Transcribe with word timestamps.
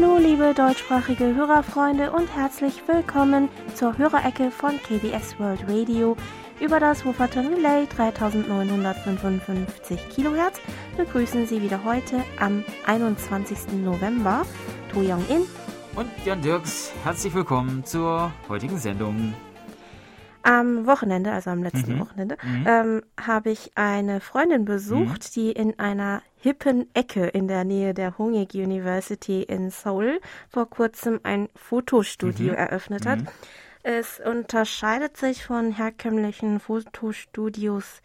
Hallo, 0.00 0.16
liebe 0.16 0.54
deutschsprachige 0.54 1.34
Hörerfreunde 1.34 2.12
und 2.12 2.32
herzlich 2.32 2.84
willkommen 2.86 3.48
zur 3.74 3.98
Hörerecke 3.98 4.52
von 4.52 4.78
KBS 4.80 5.40
World 5.40 5.64
Radio. 5.66 6.16
Über 6.60 6.78
das 6.78 7.04
Wupperton 7.04 7.48
Relay 7.48 7.84
3955 7.86 10.08
Kilohertz 10.10 10.60
begrüßen 10.96 11.48
Sie 11.48 11.62
wieder 11.62 11.82
heute 11.82 12.22
am 12.38 12.64
21. 12.86 13.72
November 13.82 14.46
To 14.92 15.00
Young 15.00 15.26
In 15.28 15.42
und 15.96 16.08
Jan 16.24 16.42
Dirks. 16.42 16.92
Herzlich 17.02 17.34
willkommen 17.34 17.84
zur 17.84 18.30
heutigen 18.48 18.78
Sendung. 18.78 19.34
Am 20.42 20.86
Wochenende, 20.86 21.32
also 21.32 21.50
am 21.50 21.62
letzten 21.62 21.96
mhm. 21.96 22.00
Wochenende, 22.00 22.36
mhm. 22.42 22.64
Ähm, 22.66 23.02
habe 23.20 23.50
ich 23.50 23.72
eine 23.74 24.20
Freundin 24.20 24.64
besucht, 24.64 25.24
mhm. 25.24 25.32
die 25.34 25.52
in 25.52 25.78
einer 25.78 26.22
hippen 26.36 26.86
Ecke 26.94 27.26
in 27.26 27.48
der 27.48 27.64
Nähe 27.64 27.94
der 27.94 28.16
Hongik 28.18 28.54
University 28.54 29.42
in 29.42 29.70
Seoul 29.70 30.20
vor 30.48 30.70
kurzem 30.70 31.20
ein 31.24 31.48
Fotostudio 31.54 32.52
mhm. 32.52 32.58
eröffnet 32.58 33.06
hat. 33.06 33.20
Mhm. 33.20 33.28
Es 33.82 34.20
unterscheidet 34.20 35.16
sich 35.16 35.44
von 35.44 35.72
herkömmlichen 35.72 36.60
Fotostudios 36.60 38.02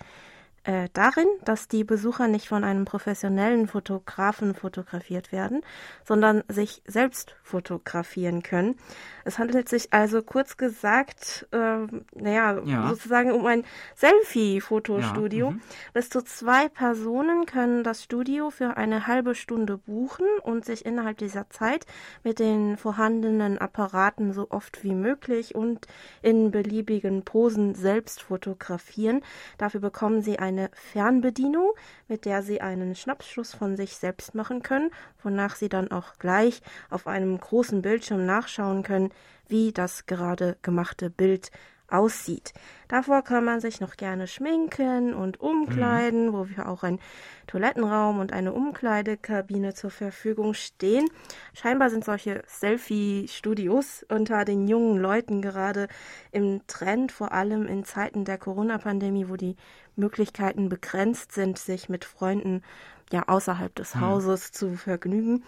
äh, 0.63 0.87
darin, 0.93 1.27
dass 1.43 1.67
die 1.67 1.83
Besucher 1.83 2.27
nicht 2.27 2.47
von 2.47 2.63
einem 2.63 2.85
professionellen 2.85 3.67
Fotografen 3.67 4.55
fotografiert 4.55 5.31
werden, 5.31 5.61
sondern 6.05 6.43
sich 6.47 6.81
selbst 6.85 7.35
fotografieren 7.43 8.43
können. 8.43 8.75
Es 9.25 9.39
handelt 9.39 9.69
sich 9.69 9.93
also 9.93 10.21
kurz 10.21 10.57
gesagt, 10.57 11.47
äh, 11.51 11.87
naja, 12.15 12.61
ja. 12.65 12.89
sozusagen 12.89 13.31
um 13.31 13.45
ein 13.45 13.63
Selfie-Fotostudio. 13.95 15.45
Ja, 15.47 15.51
mhm. 15.51 15.61
Bis 15.93 16.09
zu 16.09 16.21
zwei 16.23 16.69
Personen 16.69 17.45
können 17.45 17.83
das 17.83 18.03
Studio 18.03 18.49
für 18.49 18.77
eine 18.77 19.07
halbe 19.07 19.35
Stunde 19.35 19.77
buchen 19.77 20.25
und 20.43 20.65
sich 20.65 20.85
innerhalb 20.85 21.17
dieser 21.17 21.49
Zeit 21.49 21.85
mit 22.23 22.39
den 22.39 22.77
vorhandenen 22.77 23.57
Apparaten 23.57 24.33
so 24.33 24.47
oft 24.49 24.83
wie 24.83 24.93
möglich 24.93 25.55
und 25.55 25.87
in 26.21 26.51
beliebigen 26.51 27.23
Posen 27.23 27.75
selbst 27.75 28.21
fotografieren. 28.21 29.21
Dafür 29.57 29.79
bekommen 29.79 30.21
sie 30.21 30.39
eine 30.39 30.69
Fernbedienung, 30.73 31.71
mit 32.07 32.25
der 32.25 32.43
sie 32.43 32.61
einen 32.61 32.95
Schnappschuss 32.95 33.53
von 33.53 33.75
sich 33.77 33.95
selbst 33.95 34.35
machen 34.35 34.63
können, 34.63 34.91
wonach 35.23 35.55
sie 35.55 35.69
dann 35.69 35.91
auch 35.91 36.13
gleich 36.19 36.61
auf 36.89 37.07
einem 37.07 37.39
großen 37.39 37.81
Bildschirm 37.81 38.25
nachschauen 38.25 38.83
können, 38.83 39.12
wie 39.47 39.71
das 39.71 40.05
gerade 40.05 40.57
gemachte 40.61 41.09
Bild 41.09 41.51
aussieht. 41.93 42.53
Davor 42.87 43.21
kann 43.21 43.45
man 43.45 43.61
sich 43.61 43.79
noch 43.79 43.97
gerne 43.97 44.27
schminken 44.27 45.13
und 45.13 45.39
umkleiden, 45.39 46.27
mhm. 46.27 46.33
wo 46.33 46.49
wir 46.49 46.67
auch 46.67 46.83
ein 46.83 46.99
Toilettenraum 47.47 48.19
und 48.19 48.33
eine 48.33 48.53
Umkleidekabine 48.53 49.73
zur 49.73 49.91
Verfügung 49.91 50.53
stehen. 50.53 51.07
Scheinbar 51.53 51.89
sind 51.89 52.03
solche 52.03 52.41
Selfie-Studios 52.47 54.05
unter 54.09 54.43
den 54.43 54.67
jungen 54.67 54.97
Leuten 54.97 55.41
gerade 55.41 55.87
im 56.31 56.65
Trend, 56.67 57.11
vor 57.11 57.31
allem 57.31 57.67
in 57.67 57.83
Zeiten 57.83 58.25
der 58.25 58.37
Corona-Pandemie, 58.37 59.29
wo 59.29 59.35
die 59.35 59.55
Möglichkeiten 59.95 60.69
begrenzt 60.69 61.31
sind, 61.31 61.59
sich 61.59 61.89
mit 61.89 62.05
Freunden 62.05 62.63
ja 63.11 63.27
außerhalb 63.27 63.73
des 63.75 63.95
mhm. 63.95 64.01
Hauses 64.01 64.51
zu 64.51 64.75
vergnügen. 64.75 65.43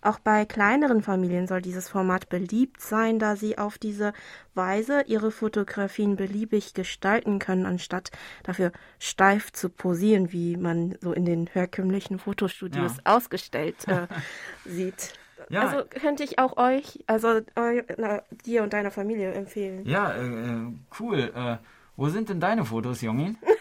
Auch 0.00 0.18
bei 0.20 0.44
kleineren 0.44 1.02
Familien 1.02 1.46
soll 1.46 1.60
dieses 1.60 1.88
Format 1.88 2.28
beliebt 2.28 2.80
sein, 2.80 3.18
da 3.18 3.34
sie 3.34 3.58
auf 3.58 3.78
diese 3.78 4.12
Weise 4.54 5.02
ihre 5.06 5.32
Fotografien 5.32 6.16
beliebig 6.16 6.72
gestalten 6.72 7.38
können, 7.40 7.66
anstatt 7.66 8.10
dafür 8.44 8.72
steif 9.00 9.52
zu 9.52 9.68
posieren, 9.68 10.32
wie 10.32 10.56
man 10.56 10.96
so 11.00 11.12
in 11.12 11.24
den 11.24 11.48
herkömmlichen 11.48 12.18
Fotostudios 12.18 12.98
ja. 12.98 13.16
ausgestellt 13.16 13.88
äh, 13.88 14.06
sieht. 14.64 15.14
Ja. 15.48 15.62
Also 15.62 15.84
könnte 15.88 16.22
ich 16.22 16.38
auch 16.38 16.56
euch, 16.56 17.02
also 17.06 17.40
eu, 17.56 17.82
na, 17.96 18.22
dir 18.44 18.62
und 18.62 18.72
deiner 18.72 18.90
Familie 18.90 19.32
empfehlen. 19.32 19.84
Ja, 19.86 20.12
äh, 20.12 20.26
äh 20.26 20.72
cool. 21.00 21.32
Äh, 21.34 21.56
wo 21.96 22.08
sind 22.08 22.28
denn 22.28 22.38
deine 22.38 22.64
Fotos, 22.64 23.00
Jungin? 23.00 23.36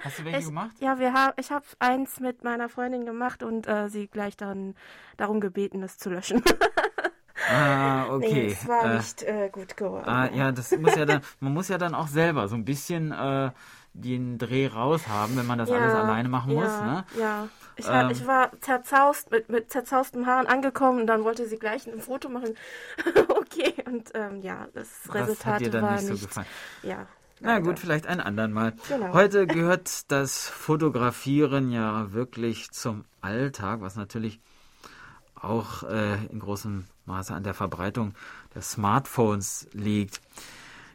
Hast 0.00 0.18
du 0.18 0.24
welche 0.24 0.38
ich, 0.38 0.46
gemacht? 0.46 0.76
Ja, 0.80 0.98
wir 0.98 1.12
haben, 1.12 1.34
ich 1.36 1.50
habe 1.50 1.64
eins 1.78 2.20
mit 2.20 2.42
meiner 2.42 2.68
Freundin 2.68 3.04
gemacht 3.04 3.42
und 3.42 3.66
äh, 3.66 3.88
sie 3.88 4.08
gleich 4.08 4.36
dann 4.36 4.74
darum 5.16 5.40
gebeten, 5.40 5.82
es 5.82 5.98
zu 5.98 6.10
löschen. 6.10 6.42
Ah, 7.50 8.06
okay. 8.10 8.32
Nee, 8.32 8.52
es 8.52 8.66
war 8.66 8.84
äh, 8.84 8.96
nicht 8.96 9.22
äh, 9.22 9.50
gut 9.50 9.76
geworden. 9.76 10.08
Ah, 10.08 10.30
ja, 10.32 10.52
das 10.52 10.76
muss 10.76 10.94
ja 10.94 11.04
dann, 11.04 11.20
man 11.40 11.52
muss 11.52 11.68
ja 11.68 11.78
dann 11.78 11.94
auch 11.94 12.08
selber 12.08 12.48
so 12.48 12.54
ein 12.54 12.64
bisschen 12.64 13.12
äh, 13.12 13.50
den 13.92 14.38
Dreh 14.38 14.68
raus 14.68 15.08
haben, 15.08 15.36
wenn 15.36 15.46
man 15.46 15.58
das 15.58 15.68
ja, 15.68 15.76
alles 15.76 15.94
alleine 15.94 16.28
machen 16.28 16.52
ja, 16.52 16.60
muss. 16.60 16.80
Ne? 16.80 17.04
Ja, 17.18 17.48
ich, 17.76 17.86
ähm, 17.88 18.10
ich 18.10 18.26
war 18.26 18.50
zerzaust, 18.60 19.30
mit, 19.30 19.48
mit 19.48 19.70
zerzausten 19.70 20.26
Haaren 20.26 20.46
angekommen 20.46 21.00
und 21.00 21.06
dann 21.06 21.24
wollte 21.24 21.46
sie 21.46 21.58
gleich 21.58 21.86
ein 21.86 22.00
Foto 22.00 22.28
machen. 22.28 22.56
okay, 23.28 23.74
und 23.86 24.10
ähm, 24.14 24.40
ja, 24.42 24.68
das 24.72 24.88
Resultat 25.12 25.28
das 25.28 25.46
hat 25.46 25.60
dir 25.60 25.70
dann 25.70 25.82
war 25.82 25.92
nicht 26.00 26.06
so 26.06 26.26
gefallen. 26.26 26.46
Ja, 26.82 27.06
na 27.40 27.58
gut, 27.58 27.78
vielleicht 27.78 28.06
ein 28.06 28.20
andern 28.20 28.52
Mal. 28.52 28.74
Genau. 28.88 29.12
Heute 29.12 29.46
gehört 29.46 30.10
das 30.10 30.48
Fotografieren 30.48 31.70
ja 31.70 32.12
wirklich 32.12 32.70
zum 32.70 33.04
Alltag, 33.20 33.80
was 33.80 33.96
natürlich 33.96 34.40
auch 35.34 35.82
äh, 35.84 36.24
in 36.26 36.38
großem 36.38 36.84
Maße 37.06 37.34
an 37.34 37.42
der 37.42 37.54
Verbreitung 37.54 38.14
der 38.54 38.62
Smartphones 38.62 39.68
liegt. 39.72 40.20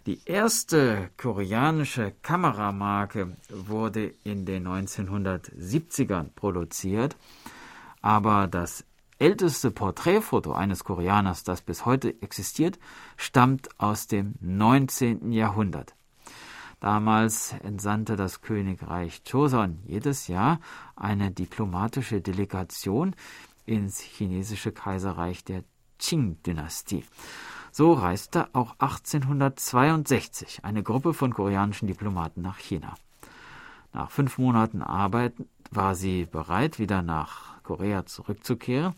Die 0.06 0.22
erste 0.26 1.10
koreanische 1.18 2.14
Kameramarke 2.22 3.36
wurde 3.50 4.14
in 4.24 4.46
den 4.46 4.68
1970ern 4.68 6.30
produziert, 6.36 7.16
aber 8.02 8.48
das 8.48 8.86
älteste 9.18 9.72
Porträtfoto 9.72 10.54
eines 10.54 10.84
Koreaners, 10.84 11.44
das 11.44 11.62
bis 11.62 11.86
heute 11.86 12.22
existiert, 12.22 12.78
stammt 13.18 13.70
aus 13.80 14.06
dem 14.06 14.36
19. 14.42 15.32
Jahrhundert. 15.32 15.96
Damals 16.86 17.56
entsandte 17.64 18.16
das 18.16 18.42
Königreich 18.42 19.24
Joseon 19.26 19.80
jedes 19.88 20.28
Jahr 20.28 20.60
eine 20.96 21.32
diplomatische 21.32 22.22
Delegation 22.22 23.16
ins 23.66 24.02
chinesische 24.02 24.72
Kaiserreich 24.72 25.44
der 25.44 25.64
Qing-Dynastie. 25.98 27.04
So 27.72 27.94
reiste 27.94 28.54
auch 28.54 28.74
1862 28.78 30.64
eine 30.64 30.84
Gruppe 30.84 31.16
von 31.16 31.34
koreanischen 31.34 31.88
Diplomaten 31.88 32.44
nach 32.44 32.60
China. 32.60 32.94
Nach 33.92 34.12
fünf 34.12 34.38
Monaten 34.38 34.84
Arbeit 34.84 35.34
war 35.72 35.96
sie 35.96 36.28
bereit, 36.28 36.78
wieder 36.78 37.02
nach 37.02 37.64
Korea 37.64 38.06
zurückzukehren 38.06 38.94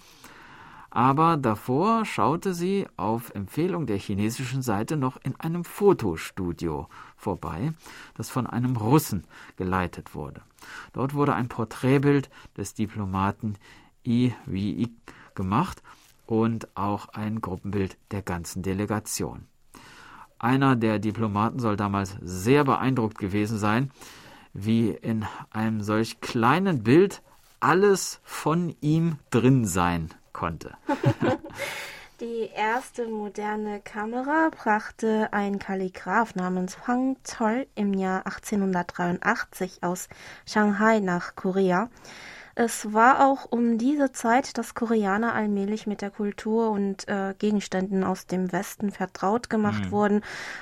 aber 0.97 1.37
davor 1.37 2.05
schaute 2.05 2.55
sie 2.55 2.87
auf 2.97 3.29
Empfehlung 3.35 3.85
der 3.85 3.99
chinesischen 3.99 4.63
Seite 4.63 4.97
noch 4.97 5.17
in 5.21 5.39
einem 5.39 5.63
Fotostudio 5.63 6.89
vorbei, 7.15 7.73
das 8.15 8.31
von 8.31 8.47
einem 8.47 8.75
Russen 8.75 9.25
geleitet 9.57 10.15
wurde. 10.15 10.41
Dort 10.93 11.13
wurde 11.13 11.35
ein 11.35 11.49
Porträtbild 11.49 12.31
des 12.57 12.73
Diplomaten 12.73 13.57
I. 14.07 14.33
Wei 14.47 14.87
gemacht 15.35 15.83
und 16.25 16.67
auch 16.75 17.09
ein 17.09 17.41
Gruppenbild 17.41 17.95
der 18.09 18.23
ganzen 18.23 18.63
Delegation. 18.63 19.45
Einer 20.39 20.75
der 20.75 20.97
Diplomaten 20.97 21.59
soll 21.59 21.77
damals 21.77 22.17
sehr 22.23 22.63
beeindruckt 22.63 23.19
gewesen 23.19 23.59
sein, 23.59 23.91
wie 24.51 24.89
in 24.89 25.27
einem 25.51 25.83
solch 25.83 26.21
kleinen 26.21 26.81
Bild 26.81 27.21
alles 27.59 28.19
von 28.23 28.75
ihm 28.81 29.19
drin 29.29 29.67
sein 29.67 30.09
konnte. 30.37 30.77
Die 32.19 32.49
erste 32.55 33.07
moderne 33.07 33.79
Kamera 33.79 34.49
brachte 34.49 35.29
ein 35.33 35.59
Kalligraph 35.59 36.35
namens 36.35 36.77
Hwang 36.87 37.17
Chol 37.23 37.67
im 37.75 37.93
Jahr 37.93 38.25
1883 38.25 39.83
aus 39.83 40.07
Shanghai 40.45 40.99
nach 40.99 41.35
Korea. 41.35 41.89
Es 42.59 42.91
war 42.91 43.23
auch 43.23 43.45
um 43.51 43.77
diese 43.77 44.11
Zeit, 44.11 44.57
dass 44.57 44.73
Koreaner 44.73 45.35
allmählich 45.35 45.85
mit 45.85 46.01
der 46.01 46.09
Kultur 46.09 46.71
und 46.71 47.07
äh, 47.07 47.35
Gegenständen 47.37 48.03
aus 48.03 48.25
dem 48.25 48.51
Westen 48.51 48.89
vertraut 48.89 49.47
gemacht 49.47 49.85
mhm. 49.85 49.91
wurden 49.91 50.21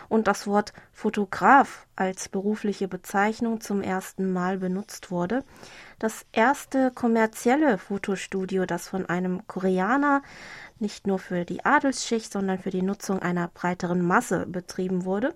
und 0.10 0.28
das 0.28 0.46
Wort 0.46 0.74
Fotograf 0.92 1.88
als 1.96 2.28
berufliche 2.28 2.90
Bezeichnung 2.90 3.62
zum 3.62 3.82
ersten 3.82 4.34
Mal 4.34 4.58
benutzt 4.58 5.10
wurde. 5.10 5.46
Das 5.98 6.26
erste 6.34 6.92
kommerzielle 6.92 7.78
Fotostudio, 7.78 8.66
das 8.66 8.90
von 8.90 9.06
einem 9.06 9.48
Koreaner 9.48 10.22
nicht 10.80 11.08
nur 11.08 11.18
für 11.18 11.46
die 11.46 11.64
Adelsschicht, 11.64 12.30
sondern 12.30 12.60
für 12.60 12.72
die 12.72 12.82
Nutzung 12.82 13.20
einer 13.20 13.48
breiteren 13.48 14.02
Masse 14.02 14.46
betrieben 14.48 15.06
wurde, 15.06 15.34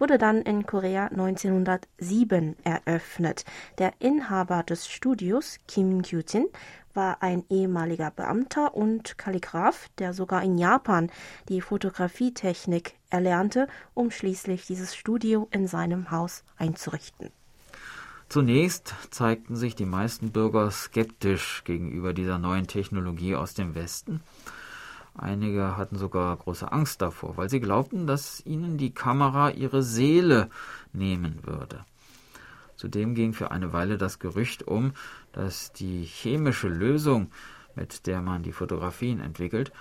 wurde 0.00 0.18
dann 0.18 0.42
in 0.42 0.66
Korea 0.66 1.06
1907 1.06 2.56
eröffnet. 2.64 3.44
Der 3.78 3.92
Inhaber 4.00 4.64
des 4.64 4.88
Studios, 4.88 5.58
Kim 5.68 6.02
Kyu-jin, 6.02 6.46
war 6.94 7.22
ein 7.22 7.44
ehemaliger 7.48 8.10
Beamter 8.10 8.74
und 8.74 9.16
Kalligraph, 9.16 9.88
der 9.98 10.12
sogar 10.12 10.42
in 10.42 10.58
Japan 10.58 11.10
die 11.48 11.60
Fotografietechnik 11.60 12.94
erlernte, 13.10 13.68
um 13.94 14.10
schließlich 14.10 14.66
dieses 14.66 14.96
Studio 14.96 15.46
in 15.52 15.68
seinem 15.68 16.10
Haus 16.10 16.42
einzurichten. 16.56 17.30
Zunächst 18.28 18.94
zeigten 19.10 19.56
sich 19.56 19.74
die 19.74 19.86
meisten 19.86 20.30
Bürger 20.30 20.70
skeptisch 20.70 21.62
gegenüber 21.64 22.12
dieser 22.12 22.38
neuen 22.38 22.66
Technologie 22.68 23.34
aus 23.34 23.54
dem 23.54 23.74
Westen. 23.74 24.22
Einige 25.14 25.76
hatten 25.76 25.96
sogar 25.96 26.36
große 26.36 26.70
Angst 26.70 27.02
davor, 27.02 27.36
weil 27.36 27.50
sie 27.50 27.60
glaubten, 27.60 28.06
dass 28.06 28.44
ihnen 28.46 28.78
die 28.78 28.94
Kamera 28.94 29.50
ihre 29.50 29.82
Seele 29.82 30.50
nehmen 30.92 31.40
würde. 31.42 31.84
Zudem 32.76 33.14
ging 33.14 33.34
für 33.34 33.50
eine 33.50 33.72
Weile 33.72 33.98
das 33.98 34.18
Gerücht 34.18 34.66
um, 34.66 34.92
dass 35.32 35.72
die 35.72 36.04
chemische 36.04 36.68
Lösung, 36.68 37.30
mit 37.74 38.06
der 38.06 38.22
man 38.22 38.42
die 38.42 38.52
Fotografien 38.52 39.20
entwickelt, 39.20 39.72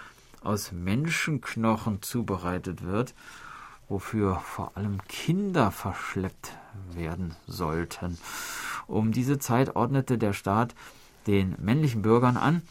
aus 0.44 0.72
Menschenknochen 0.72 2.02
zubereitet 2.02 2.84
wird, 2.84 3.14
wofür 3.88 4.36
vor 4.38 4.76
allem 4.76 5.02
Kinder 5.08 5.72
verschleppt 5.72 6.58
werden 6.94 7.36
sollten. 7.48 8.18
Um 8.88 9.12
diese 9.12 9.40
Zeit 9.40 9.76
ordnete 9.76 10.18
der 10.18 10.34
Staat 10.34 10.76
den 11.28 11.56
männlichen 11.60 12.02
Bürgern 12.02 12.38
an, 12.38 12.62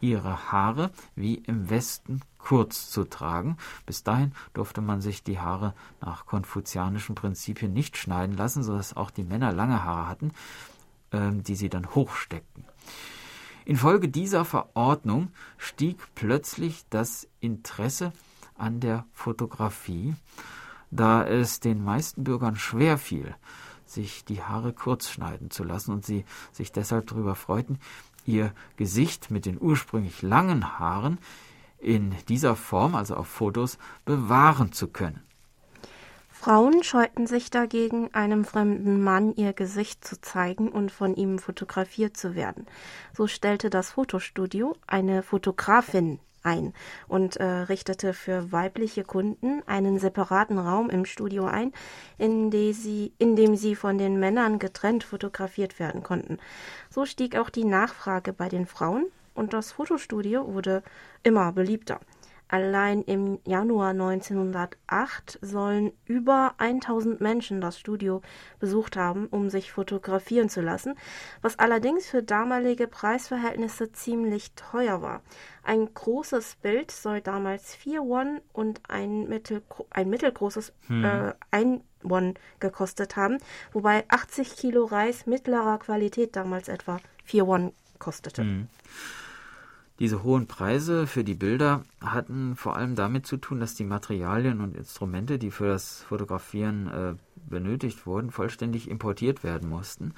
ihre 0.00 0.52
Haare 0.52 0.90
wie 1.14 1.36
im 1.36 1.70
Westen 1.70 2.20
kurz 2.38 2.90
zu 2.90 3.04
tragen. 3.04 3.56
Bis 3.86 4.04
dahin 4.04 4.32
durfte 4.54 4.80
man 4.80 5.00
sich 5.00 5.22
die 5.22 5.38
Haare 5.38 5.74
nach 6.00 6.26
konfuzianischen 6.26 7.14
Prinzipien 7.14 7.72
nicht 7.72 7.96
schneiden 7.96 8.36
lassen, 8.36 8.62
sodass 8.62 8.96
auch 8.96 9.10
die 9.10 9.24
Männer 9.24 9.52
lange 9.52 9.82
Haare 9.84 10.08
hatten, 10.08 10.32
äh, 11.10 11.32
die 11.32 11.56
sie 11.56 11.68
dann 11.68 11.94
hochsteckten. 11.94 12.64
Infolge 13.64 14.08
dieser 14.08 14.44
Verordnung 14.44 15.32
stieg 15.58 15.98
plötzlich 16.14 16.84
das 16.88 17.26
Interesse 17.40 18.12
an 18.54 18.78
der 18.78 19.04
Fotografie, 19.12 20.14
da 20.92 21.26
es 21.26 21.58
den 21.58 21.82
meisten 21.82 22.22
Bürgern 22.22 22.54
schwer 22.54 22.96
fiel, 22.96 23.34
sich 23.84 24.24
die 24.24 24.42
Haare 24.42 24.72
kurz 24.72 25.10
schneiden 25.10 25.50
zu 25.50 25.64
lassen 25.64 25.92
und 25.92 26.04
sie 26.04 26.24
sich 26.52 26.70
deshalb 26.70 27.08
darüber 27.08 27.34
freuten, 27.34 27.78
ihr 28.26 28.52
Gesicht 28.76 29.30
mit 29.30 29.46
den 29.46 29.58
ursprünglich 29.60 30.22
langen 30.22 30.78
Haaren 30.78 31.18
in 31.78 32.14
dieser 32.28 32.56
Form, 32.56 32.94
also 32.94 33.16
auf 33.16 33.28
Fotos, 33.28 33.78
bewahren 34.04 34.72
zu 34.72 34.88
können. 34.88 35.22
Frauen 36.28 36.84
scheuten 36.84 37.26
sich 37.26 37.50
dagegen, 37.50 38.14
einem 38.14 38.44
fremden 38.44 39.02
Mann 39.02 39.34
ihr 39.34 39.52
Gesicht 39.52 40.04
zu 40.04 40.20
zeigen 40.20 40.68
und 40.68 40.92
von 40.92 41.16
ihm 41.16 41.38
fotografiert 41.38 42.16
zu 42.16 42.34
werden. 42.34 42.66
So 43.14 43.26
stellte 43.26 43.70
das 43.70 43.92
Fotostudio 43.92 44.76
eine 44.86 45.22
Fotografin 45.22 46.20
ein 46.46 46.72
und 47.08 47.36
äh, 47.36 47.44
richtete 47.44 48.14
für 48.14 48.52
weibliche 48.52 49.04
Kunden 49.04 49.62
einen 49.66 49.98
separaten 49.98 50.58
Raum 50.58 50.88
im 50.88 51.04
Studio 51.04 51.44
ein, 51.44 51.72
in, 52.16 52.50
sie, 52.72 53.12
in 53.18 53.36
dem 53.36 53.56
sie 53.56 53.74
von 53.74 53.98
den 53.98 54.18
Männern 54.18 54.58
getrennt 54.58 55.04
fotografiert 55.04 55.78
werden 55.78 56.02
konnten. 56.02 56.38
So 56.88 57.04
stieg 57.04 57.36
auch 57.36 57.50
die 57.50 57.64
Nachfrage 57.64 58.32
bei 58.32 58.48
den 58.48 58.66
Frauen 58.66 59.06
und 59.34 59.52
das 59.52 59.72
Fotostudio 59.72 60.54
wurde 60.54 60.82
immer 61.22 61.52
beliebter. 61.52 62.00
Allein 62.48 63.02
im 63.02 63.40
Januar 63.44 63.90
1908 63.90 65.38
sollen 65.42 65.92
über 66.04 66.54
1000 66.58 67.20
Menschen 67.20 67.60
das 67.60 67.78
Studio 67.78 68.22
besucht 68.60 68.96
haben, 68.96 69.26
um 69.26 69.50
sich 69.50 69.72
fotografieren 69.72 70.48
zu 70.48 70.60
lassen, 70.60 70.94
was 71.42 71.58
allerdings 71.58 72.06
für 72.08 72.22
damalige 72.22 72.86
Preisverhältnisse 72.86 73.90
ziemlich 73.90 74.52
teuer 74.52 75.02
war. 75.02 75.22
Ein 75.64 75.92
großes 75.92 76.56
Bild 76.62 76.92
soll 76.92 77.20
damals 77.20 77.74
4 77.74 78.02
Won 78.02 78.40
und 78.52 78.80
ein, 78.88 79.28
mittel, 79.28 79.62
ein 79.90 80.08
mittelgroßes 80.08 80.72
hm. 80.86 81.04
äh, 81.04 81.32
1 81.50 81.82
Won 82.02 82.34
gekostet 82.60 83.16
haben, 83.16 83.38
wobei 83.72 84.04
80 84.08 84.54
Kilo 84.54 84.84
Reis 84.84 85.26
mittlerer 85.26 85.78
Qualität 85.78 86.36
damals 86.36 86.68
etwa 86.68 87.00
4 87.24 87.46
Won 87.48 87.72
kostete. 87.98 88.42
Hm. 88.42 88.68
Diese 89.98 90.22
hohen 90.22 90.46
Preise 90.46 91.06
für 91.06 91.24
die 91.24 91.34
Bilder 91.34 91.82
hatten 92.02 92.54
vor 92.54 92.76
allem 92.76 92.96
damit 92.96 93.26
zu 93.26 93.38
tun, 93.38 93.60
dass 93.60 93.74
die 93.74 93.84
Materialien 93.84 94.60
und 94.60 94.76
Instrumente, 94.76 95.38
die 95.38 95.50
für 95.50 95.68
das 95.68 96.02
Fotografieren 96.02 96.86
äh, 96.88 97.14
benötigt 97.48 98.06
wurden, 98.06 98.30
vollständig 98.30 98.90
importiert 98.90 99.42
werden 99.42 99.70
mussten. 99.70 100.12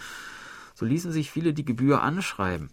So 0.75 0.84
ließen 0.84 1.12
sich 1.12 1.30
viele 1.30 1.54
die 1.54 1.64
Gebühr 1.64 2.02
anschreiben, 2.02 2.70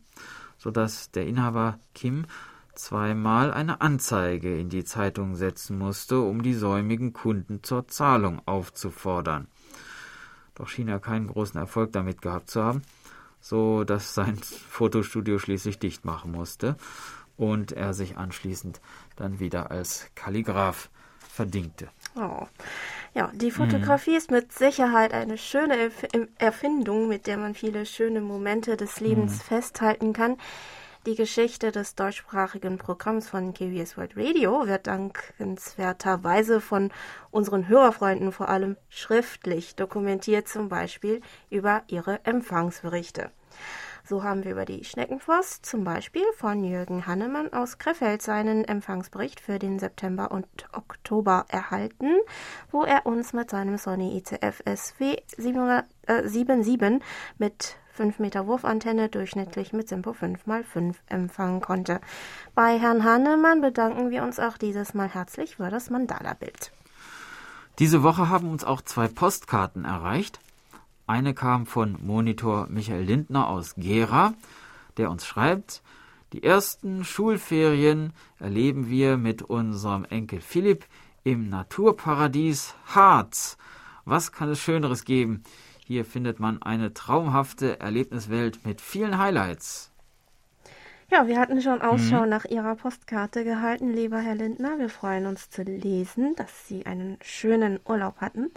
sodass 0.58 1.12
der 1.12 1.28
Inhaber 1.28 1.80
Kim 1.94 2.26
zweimal 2.74 3.54
eine 3.54 3.82
Anzeige 3.82 4.58
in 4.58 4.70
die 4.70 4.84
Zeitung 4.84 5.36
setzen 5.36 5.78
musste, 5.78 6.20
um 6.22 6.42
die 6.42 6.56
säumigen 6.56 7.14
Kunden 7.14 7.62
zur 7.62 7.88
Zahlung 7.88 8.42
aufzufordern. 8.48 9.48
Doch 10.56 10.70
schien 10.70 10.88
er 10.88 11.00
keinen 11.00 11.28
großen 11.28 11.60
Erfolg 11.60 11.92
damit 11.92 12.22
gehabt 12.22 12.50
zu 12.50 12.64
haben 12.64 12.82
so 13.46 13.84
dass 13.84 14.16
sein 14.16 14.38
Fotostudio 14.38 15.38
schließlich 15.38 15.78
dicht 15.78 16.04
machen 16.04 16.32
musste 16.32 16.78
und 17.38 17.74
er 17.74 17.94
sich 17.94 18.18
anschließend 18.18 18.82
dann 19.18 19.40
wieder 19.40 19.70
als 19.70 20.10
Kalligraph 20.16 20.90
verdingte. 21.20 21.90
Oh. 22.16 22.48
Ja, 23.14 23.32
die 23.36 23.52
Fotografie 23.52 24.12
mhm. 24.12 24.18
ist 24.18 24.32
mit 24.32 24.52
Sicherheit 24.52 25.14
eine 25.14 25.38
schöne 25.38 25.92
Erfindung, 26.40 27.08
mit 27.08 27.28
der 27.28 27.38
man 27.38 27.54
viele 27.54 27.86
schöne 27.86 28.20
Momente 28.20 28.78
des 28.78 29.00
Lebens 29.00 29.34
mhm. 29.34 29.42
festhalten 29.42 30.14
kann. 30.14 30.38
Die 31.06 31.14
Geschichte 31.14 31.72
des 31.72 31.94
deutschsprachigen 31.94 32.80
Programms 32.80 33.30
von 33.30 33.54
KBS 33.54 33.96
World 33.96 34.18
Radio 34.18 34.66
wird 34.66 34.88
dankenswerterweise 34.88 36.60
von 36.60 36.92
unseren 37.30 37.68
Hörerfreunden 37.68 38.32
vor 38.32 38.50
allem 38.50 38.76
schriftlich 38.90 39.76
dokumentiert, 39.76 40.48
zum 40.48 40.68
Beispiel 40.68 41.22
über 41.52 41.84
ihre 41.90 42.26
Empfangsberichte. 42.26 43.30
So 44.04 44.24
haben 44.24 44.44
wir 44.44 44.54
über 44.54 44.66
die 44.66 44.84
Schneckenforst 44.84 45.64
zum 45.64 45.84
Beispiel 45.84 46.26
von 46.38 46.64
Jürgen 46.64 47.06
Hannemann 47.06 47.54
aus 47.54 47.78
Krefeld 47.78 48.24
seinen 48.24 48.66
Empfangsbericht 48.66 49.40
für 49.40 49.60
den 49.60 49.78
September 49.78 50.32
und 50.32 50.48
Oktober 50.74 51.46
erhalten, 51.50 52.16
wo 52.72 52.84
er 52.84 53.06
uns 53.06 53.32
mit 53.32 53.52
seinem 53.52 53.78
Sony 53.78 54.18
ICF 54.18 54.64
SW 54.76 55.18
77 56.08 57.00
mit 57.38 57.78
5 57.96 58.20
Meter 58.20 58.46
Wurfantenne 58.46 59.08
durchschnittlich 59.10 59.72
mit 59.72 59.88
Simpo 59.88 60.12
5x5 60.12 60.96
empfangen 61.08 61.62
konnte. 61.62 62.02
Bei 62.54 62.78
Herrn 62.78 63.04
Hannemann 63.04 63.62
bedanken 63.62 64.12
wir 64.12 64.24
uns 64.24 64.40
auch 64.40 64.58
dieses 64.58 64.94
Mal 64.94 65.08
herzlich 65.08 65.56
für 65.56 65.70
das 65.70 65.90
Mandala-Bild. 65.90 66.72
Diese 67.80 68.04
Woche 68.04 68.30
haben 68.30 68.50
uns 68.50 68.64
auch 68.64 68.82
zwei 68.82 69.08
Postkarten 69.08 69.86
erreicht. 69.86 70.40
Eine 71.08 71.34
kam 71.34 71.66
von 71.66 71.98
Monitor 72.02 72.68
Michael 72.70 73.04
Lindner 73.04 73.48
aus 73.48 73.76
Gera, 73.76 74.34
der 74.98 75.10
uns 75.10 75.26
schreibt, 75.26 75.82
die 76.34 76.44
ersten 76.44 77.06
Schulferien 77.06 78.12
erleben 78.40 78.90
wir 78.90 79.16
mit 79.16 79.42
unserem 79.42 80.04
Enkel 80.04 80.42
Philipp 80.42 80.86
im 81.24 81.48
Naturparadies 81.48 82.76
Harz. 82.88 83.58
Was 84.04 84.32
kann 84.32 84.50
es 84.50 84.60
Schöneres 84.60 85.06
geben? 85.06 85.44
Hier 85.88 86.04
findet 86.04 86.40
man 86.40 86.64
eine 86.64 86.96
traumhafte 86.96 87.80
Erlebniswelt 87.80 88.66
mit 88.66 88.82
vielen 88.82 89.20
Highlights. 89.20 89.92
Ja, 91.12 91.28
wir 91.28 91.40
hatten 91.40 91.62
schon 91.62 91.84
Ausschau 91.84 92.24
mhm. 92.24 92.30
nach 92.30 92.46
Ihrer 92.46 92.74
Postkarte 92.74 93.44
gehalten, 93.44 93.94
lieber 93.94 94.18
Herr 94.18 94.34
Lindner. 94.34 94.80
Wir 94.80 94.90
freuen 94.90 95.28
uns 95.28 95.52
zu 95.52 95.62
lesen, 95.62 96.34
dass 96.38 96.68
Sie 96.68 96.88
einen 96.88 97.20
schönen 97.22 97.80
Urlaub 97.86 98.20
hatten. 98.20 98.50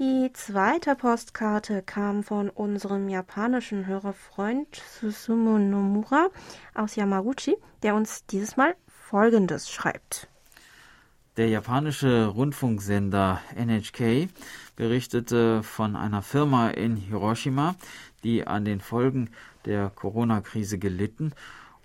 Die 0.00 0.32
zweite 0.32 0.96
Postkarte 0.96 1.82
kam 1.82 2.24
von 2.24 2.50
unserem 2.50 3.08
japanischen 3.08 3.86
Hörerfreund 3.86 4.82
Susumu 5.00 5.56
Nomura 5.58 6.30
aus 6.74 6.96
Yamaguchi, 6.96 7.56
der 7.84 7.94
uns 7.94 8.26
dieses 8.26 8.56
Mal 8.56 8.74
Folgendes 8.88 9.70
schreibt. 9.70 10.26
Der 11.36 11.48
japanische 11.48 12.26
Rundfunksender 12.26 13.40
NHK 13.54 14.28
berichtete 14.80 15.62
von 15.62 15.94
einer 15.94 16.22
Firma 16.22 16.70
in 16.70 16.96
Hiroshima, 16.96 17.74
die 18.24 18.46
an 18.46 18.64
den 18.64 18.80
Folgen 18.80 19.28
der 19.66 19.90
Corona-Krise 19.90 20.78
gelitten 20.78 21.34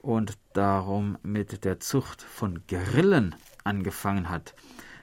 und 0.02 0.38
darum 0.54 1.18
mit 1.22 1.66
der 1.66 1.82
Zucht 1.82 2.22
von 2.22 2.62
Grillen 2.68 3.36
angefangen 3.66 4.30
hat. 4.30 4.56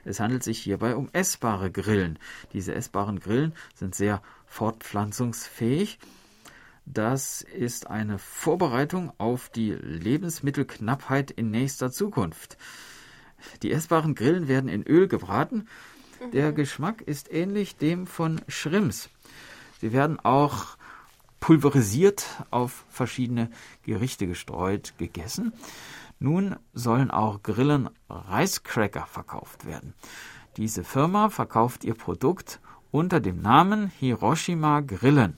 Es 0.05 0.19
handelt 0.19 0.41
sich 0.41 0.57
hierbei 0.57 0.95
um 0.95 1.07
essbare 1.13 1.69
Grillen. 1.69 2.17
Diese 2.51 2.73
essbaren 2.73 3.19
Grillen 3.19 3.53
sind 3.75 3.93
sehr 3.93 4.23
fortpflanzungsfähig. 4.47 5.99
Das 6.87 7.43
ist 7.43 7.91
eine 7.91 8.17
Vorbereitung 8.17 9.13
auf 9.19 9.49
die 9.49 9.71
Lebensmittelknappheit 9.71 11.29
in 11.29 11.51
nächster 11.51 11.91
Zukunft. 11.91 12.57
Die 13.61 13.71
essbaren 13.71 14.15
Grillen 14.15 14.47
werden 14.47 14.67
in 14.67 14.81
Öl 14.81 15.07
gebraten. 15.07 15.67
Der 16.31 16.51
mhm. 16.51 16.55
Geschmack 16.55 17.01
ist 17.01 17.31
ähnlich 17.31 17.75
dem 17.75 18.07
von 18.07 18.41
Shrimps. 18.47 19.09
Sie 19.81 19.91
werden 19.91 20.19
auch 20.19 20.77
pulverisiert 21.39 22.25
auf 22.51 22.85
verschiedene 22.89 23.49
Gerichte 23.83 24.27
gestreut 24.27 24.93
gegessen. 24.97 25.53
Nun 26.19 26.55
sollen 26.73 27.11
auch 27.11 27.43
Grillen 27.43 27.89
Reiscracker 28.09 29.05
verkauft 29.05 29.65
werden. 29.65 29.93
Diese 30.55 30.83
Firma 30.83 31.29
verkauft 31.29 31.83
ihr 31.83 31.95
Produkt 31.95 32.61
unter 32.91 33.19
dem 33.19 33.41
Namen 33.41 33.91
Hiroshima 33.99 34.79
Grillen. 34.81 35.37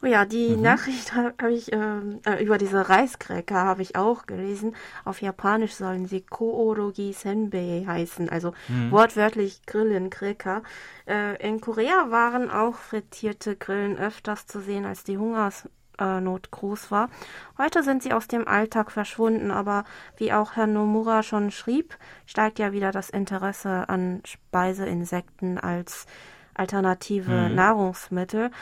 Oh 0.00 0.06
ja, 0.06 0.24
die 0.24 0.50
mhm. 0.50 0.62
Nachricht 0.62 1.12
habe 1.14 1.52
ich 1.52 1.72
ähm, 1.72 2.20
äh, 2.24 2.42
über 2.42 2.56
diese 2.56 2.88
Reiskräcker 2.88 3.56
habe 3.56 3.82
ich 3.82 3.96
auch 3.96 4.26
gelesen. 4.26 4.76
Auf 5.04 5.20
Japanisch 5.20 5.74
sollen 5.74 6.06
sie 6.06 6.20
Koorogi 6.20 7.12
Senbei 7.12 7.84
heißen, 7.84 8.28
also 8.28 8.52
mhm. 8.68 8.92
wortwörtlich 8.92 9.66
Grillenkräcker. 9.66 10.62
Äh, 11.08 11.44
in 11.44 11.60
Korea 11.60 12.12
waren 12.12 12.48
auch 12.48 12.76
frittierte 12.76 13.56
Grillen 13.56 13.98
öfters 13.98 14.46
zu 14.46 14.60
sehen, 14.60 14.84
als 14.84 15.02
die 15.02 15.18
Hungersnot 15.18 16.52
groß 16.52 16.92
war. 16.92 17.10
Heute 17.56 17.82
sind 17.82 18.04
sie 18.04 18.12
aus 18.12 18.28
dem 18.28 18.46
Alltag 18.46 18.92
verschwunden, 18.92 19.50
aber 19.50 19.82
wie 20.16 20.32
auch 20.32 20.54
Herr 20.54 20.68
Nomura 20.68 21.24
schon 21.24 21.50
schrieb, 21.50 21.98
steigt 22.24 22.60
ja 22.60 22.70
wieder 22.70 22.92
das 22.92 23.10
Interesse 23.10 23.88
an 23.88 24.22
Speiseinsekten 24.24 25.58
als 25.58 26.06
alternative 26.54 27.48
mhm. 27.48 27.54
Nahrungsmittel. 27.56 28.52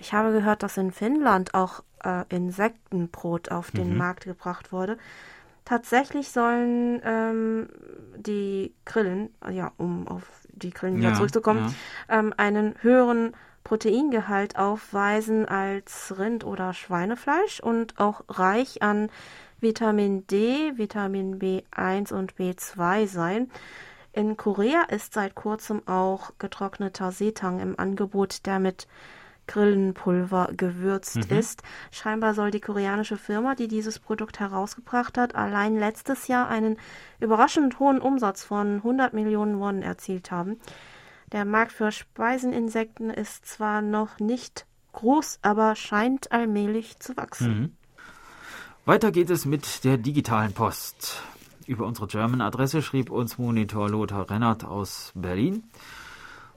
Ich 0.00 0.12
habe 0.14 0.32
gehört, 0.32 0.62
dass 0.62 0.76
in 0.76 0.92
Finnland 0.92 1.54
auch 1.54 1.82
äh, 2.02 2.24
Insektenbrot 2.34 3.50
auf 3.50 3.70
den 3.70 3.92
mhm. 3.92 3.98
Markt 3.98 4.24
gebracht 4.24 4.72
wurde. 4.72 4.96
Tatsächlich 5.64 6.30
sollen 6.30 7.00
ähm, 7.04 7.68
die 8.16 8.74
Grillen, 8.86 9.32
ja, 9.50 9.72
um 9.76 10.08
auf 10.08 10.22
die 10.48 10.70
Grillen 10.70 10.96
wieder 10.96 11.10
ja, 11.10 11.14
zurückzukommen, 11.14 11.74
ja. 12.08 12.18
ähm, 12.18 12.34
einen 12.36 12.74
höheren 12.80 13.34
Proteingehalt 13.62 14.56
aufweisen 14.56 15.46
als 15.46 16.18
Rind- 16.18 16.44
oder 16.44 16.72
Schweinefleisch 16.72 17.60
und 17.60 18.00
auch 18.00 18.24
reich 18.28 18.82
an 18.82 19.10
Vitamin 19.60 20.26
D, 20.26 20.72
Vitamin 20.76 21.38
B1 21.38 22.12
und 22.12 22.34
B2 22.34 23.06
sein. 23.06 23.50
In 24.12 24.36
Korea 24.36 24.82
ist 24.88 25.12
seit 25.12 25.34
kurzem 25.34 25.86
auch 25.86 26.32
getrockneter 26.38 27.12
Seetang 27.12 27.60
im 27.60 27.78
Angebot, 27.78 28.46
der 28.46 28.58
mit 28.58 28.88
Grillenpulver 29.50 30.50
gewürzt 30.56 31.28
mhm. 31.28 31.36
ist. 31.36 31.62
Scheinbar 31.90 32.34
soll 32.34 32.52
die 32.52 32.60
koreanische 32.60 33.16
Firma, 33.16 33.56
die 33.56 33.66
dieses 33.66 33.98
Produkt 33.98 34.38
herausgebracht 34.38 35.18
hat, 35.18 35.34
allein 35.34 35.76
letztes 35.76 36.28
Jahr 36.28 36.48
einen 36.48 36.78
überraschend 37.18 37.80
hohen 37.80 38.00
Umsatz 38.00 38.44
von 38.44 38.76
100 38.76 39.12
Millionen 39.12 39.58
Won 39.58 39.82
erzielt 39.82 40.30
haben. 40.30 40.60
Der 41.32 41.44
Markt 41.44 41.72
für 41.72 41.90
Speiseninsekten 41.90 43.10
ist 43.10 43.44
zwar 43.44 43.82
noch 43.82 44.20
nicht 44.20 44.66
groß, 44.92 45.40
aber 45.42 45.74
scheint 45.74 46.30
allmählich 46.30 47.00
zu 47.00 47.16
wachsen. 47.16 47.60
Mhm. 47.60 47.76
Weiter 48.84 49.10
geht 49.10 49.30
es 49.30 49.44
mit 49.44 49.84
der 49.84 49.98
digitalen 49.98 50.52
Post. 50.52 51.22
Über 51.66 51.86
unsere 51.86 52.06
German-Adresse 52.06 52.82
schrieb 52.82 53.10
uns 53.10 53.36
Monitor 53.38 53.90
Lothar 53.90 54.30
Rennert 54.30 54.64
aus 54.64 55.12
Berlin. 55.14 55.64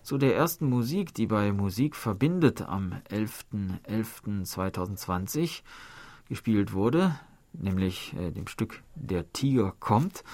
Zu 0.03 0.17
der 0.17 0.35
ersten 0.35 0.69
Musik, 0.69 1.13
die 1.13 1.27
bei 1.27 1.53
Musik 1.53 1.95
verbindet 1.95 2.61
am 2.61 2.95
11.11.2020 3.09 5.61
gespielt 6.27 6.73
wurde, 6.73 7.17
nämlich 7.53 8.13
äh, 8.17 8.31
dem 8.31 8.47
Stück 8.47 8.83
Der 8.95 9.31
Tiger 9.31 9.73
kommt, 9.79 10.25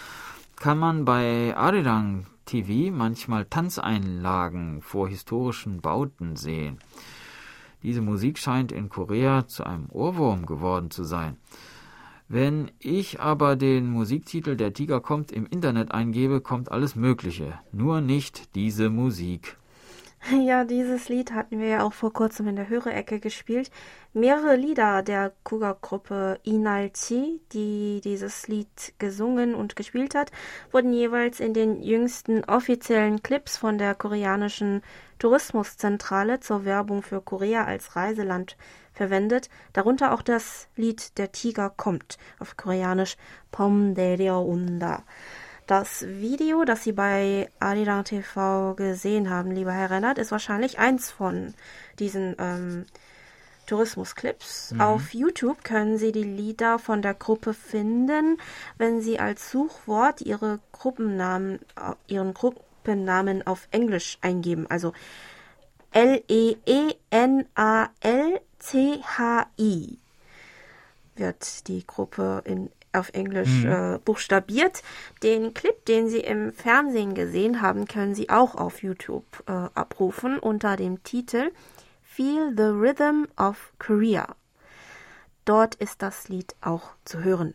kann 0.56 0.80
man 0.80 1.06
bei 1.06 1.56
Arirang 1.56 2.26
TV 2.46 2.92
manchmal 2.92 3.46
Tanzeinlagen 3.46 4.82
vor 4.82 5.08
historischen 5.08 5.82
Bauten 5.82 6.36
sehen. 6.36 6.80
Diese 7.84 8.02
Musik 8.02 8.40
scheint 8.40 8.72
in 8.72 8.90
Korea 8.90 9.46
zu 9.46 9.66
einem 9.66 9.86
Ohrwurm 9.92 10.48
geworden 10.48 10.90
zu 10.90 11.04
sein. 11.04 11.38
Wenn 12.28 12.72
ich 12.80 13.20
aber 13.20 13.56
den 13.56 13.92
Musiktitel 13.92 14.56
Der 14.56 14.74
Tiger 14.74 15.00
kommt 15.00 15.32
im 15.32 15.46
Internet 15.46 15.92
eingebe, 15.92 16.42
kommt 16.42 16.72
alles 16.72 16.96
Mögliche, 16.96 17.60
nur 17.72 18.02
nicht 18.02 18.56
diese 18.56 18.90
Musik. 18.90 19.59
Ja, 20.32 20.64
dieses 20.64 21.10
Lied 21.10 21.32
hatten 21.32 21.60
wir 21.60 21.68
ja 21.68 21.84
auch 21.84 21.94
vor 21.94 22.14
kurzem 22.14 22.48
in 22.48 22.56
der 22.56 22.70
Hörerecke 22.70 23.20
gespielt. 23.20 23.72
Mehrere 24.14 24.56
Lieder 24.56 25.02
der 25.02 25.32
Kuga-Gruppe 25.44 26.40
Inalchi, 26.44 27.42
die 27.54 28.02
dieses 28.04 28.48
Lied 28.48 28.94
gesungen 28.98 29.56
und 29.56 29.76
gespielt 29.76 30.16
hat, 30.16 30.32
wurden 30.72 30.94
jeweils 30.94 31.40
in 31.40 31.54
den 31.54 31.82
jüngsten 31.82 32.44
offiziellen 32.44 33.24
Clips 33.24 33.58
von 33.58 33.78
der 33.78 33.96
koreanischen 33.96 34.82
Tourismuszentrale 35.20 36.40
zur 36.40 36.66
Werbung 36.66 37.02
für 37.02 37.22
Korea 37.22 37.66
als 37.66 37.96
Reiseland 37.96 38.58
verwendet, 38.94 39.50
darunter 39.74 40.14
auch 40.14 40.22
das 40.22 40.68
Lied 40.76 41.18
Der 41.18 41.32
Tiger 41.32 41.70
kommt, 41.70 42.18
auf 42.40 42.58
Koreanisch 42.58 43.16
Pom 43.52 43.94
Unda. 43.96 45.04
Das 45.70 46.04
Video, 46.08 46.66
das 46.66 46.84
Sie 46.84 46.94
bei 46.94 47.48
Arirang 47.60 48.04
TV 48.04 48.74
gesehen 48.74 49.30
haben, 49.30 49.52
lieber 49.52 49.72
Herr 49.72 49.92
Rennert, 49.92 50.18
ist 50.18 50.32
wahrscheinlich 50.32 50.80
eins 50.80 51.12
von 51.12 51.54
diesen 52.00 52.36
ähm, 52.40 52.88
Tourismusclips. 53.68 54.72
Mhm. 54.72 54.82
Auf 54.82 55.14
YouTube 55.14 55.64
können 55.64 56.00
Sie 56.00 56.12
die 56.12 56.24
Lieder 56.24 56.80
von 56.80 57.04
der 57.04 57.14
Gruppe 57.14 57.54
finden, 57.54 58.40
wenn 58.80 59.02
Sie 59.02 59.20
als 59.20 59.52
Suchwort 59.52 60.22
Ihre 60.22 60.60
Gruppennamen, 60.72 61.60
äh, 61.76 61.94
Ihren 62.08 62.34
Gruppennamen 62.34 63.46
auf 63.46 63.68
Englisch 63.70 64.18
eingeben. 64.22 64.66
Also 64.72 64.94
L-E-E-N-A-L-C-H-I 65.92 66.98
wird 71.16 71.68
die 71.68 71.86
Gruppe 71.86 72.42
in 72.46 72.72
auf 72.94 73.10
Englisch 73.14 73.64
mhm. 73.64 73.72
äh, 73.72 74.00
buchstabiert. 74.04 74.84
Den 75.24 75.54
Clip, 75.54 75.86
den 75.86 76.10
Sie 76.10 76.20
im 76.20 76.54
Fernsehen 76.54 77.14
gesehen 77.14 77.62
haben, 77.62 77.86
können 77.88 78.16
Sie 78.16 78.30
auch 78.30 78.56
auf 78.56 78.84
YouTube 78.84 79.26
äh, 79.48 79.52
abrufen 79.52 80.40
unter 80.40 80.76
dem 80.76 81.04
Titel 81.04 81.52
Feel 82.04 82.54
the 82.56 82.64
Rhythm 82.64 83.26
of 83.38 83.72
Korea. 83.80 84.36
Dort 85.46 85.76
ist 85.76 86.02
das 86.02 86.30
Lied 86.30 86.56
auch 86.62 86.92
zu 87.06 87.24
hören. 87.24 87.54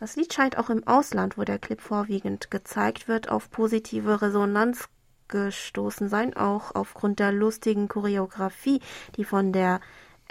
Das 0.00 0.16
Lied 0.16 0.34
scheint 0.34 0.58
auch 0.58 0.70
im 0.70 0.86
Ausland, 0.86 1.38
wo 1.38 1.44
der 1.44 1.58
Clip 1.58 1.80
vorwiegend 1.80 2.50
gezeigt 2.50 3.08
wird, 3.08 3.28
auf 3.30 3.50
positive 3.50 4.20
Resonanz 4.20 4.88
gestoßen 5.28 6.08
sein, 6.08 6.36
auch 6.36 6.74
aufgrund 6.74 7.18
der 7.18 7.32
lustigen 7.32 7.88
Choreografie, 7.88 8.80
die 9.16 9.24
von 9.24 9.52
der 9.52 9.80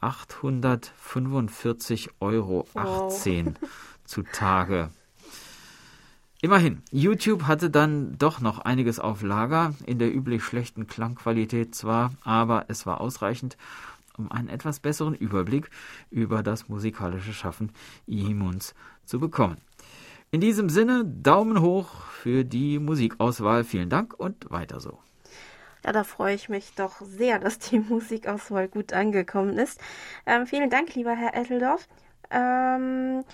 845,18 0.02 2.11
Euro 2.21 2.67
wow. 2.75 3.11
zutage. 4.05 4.90
Immerhin, 6.40 6.83
YouTube 6.93 7.49
hatte 7.49 7.69
dann 7.69 8.17
doch 8.17 8.40
noch 8.40 8.61
einiges 8.61 9.00
auf 9.00 9.23
Lager, 9.23 9.75
in 9.87 9.99
der 9.99 10.14
üblich 10.14 10.45
schlechten 10.45 10.87
Klangqualität 10.87 11.75
zwar, 11.75 12.12
aber 12.23 12.67
es 12.69 12.87
war 12.87 13.00
ausreichend, 13.00 13.57
um 14.17 14.31
einen 14.31 14.49
etwas 14.49 14.78
besseren 14.78 15.14
Überblick 15.14 15.69
über 16.11 16.45
das 16.45 16.69
musikalische 16.69 17.33
Schaffen 17.33 17.73
Ihimuns 18.07 18.76
zu 19.05 19.19
bekommen. 19.19 19.57
In 20.31 20.40
diesem 20.40 20.69
Sinne, 20.69 21.05
Daumen 21.05 21.61
hoch 21.61 22.02
für 22.23 22.45
die 22.45 22.78
Musikauswahl. 22.78 23.64
Vielen 23.64 23.88
Dank 23.88 24.14
und 24.14 24.49
weiter 24.50 24.78
so. 24.78 25.00
Ja, 25.85 25.92
da 25.92 26.04
freue 26.04 26.35
ich 26.35 26.49
mich 26.49 26.75
doch 26.75 27.00
sehr, 27.00 27.38
dass 27.38 27.58
die 27.58 27.78
Musikauswahl 27.88 28.68
gut 28.68 28.92
angekommen 28.92 29.58
ist. 29.58 29.80
Ähm, 30.26 30.47
vielen 30.47 30.70
Dank, 30.70 30.94
lieber 30.94 31.14
Herr 31.14 31.35
Etteldorf. 31.35 31.88
Ähm, 32.30 33.25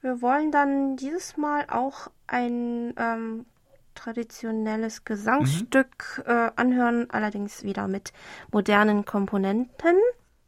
wir 0.00 0.22
wollen 0.22 0.50
dann 0.50 0.96
dieses 0.96 1.36
Mal 1.36 1.66
auch 1.68 2.10
ein 2.26 2.94
ähm, 2.96 3.46
traditionelles 3.94 5.04
Gesangsstück 5.04 6.22
mhm. 6.26 6.32
äh, 6.32 6.50
anhören, 6.56 7.10
allerdings 7.10 7.64
wieder 7.64 7.86
mit 7.86 8.12
modernen 8.50 9.04
Komponenten. 9.04 9.96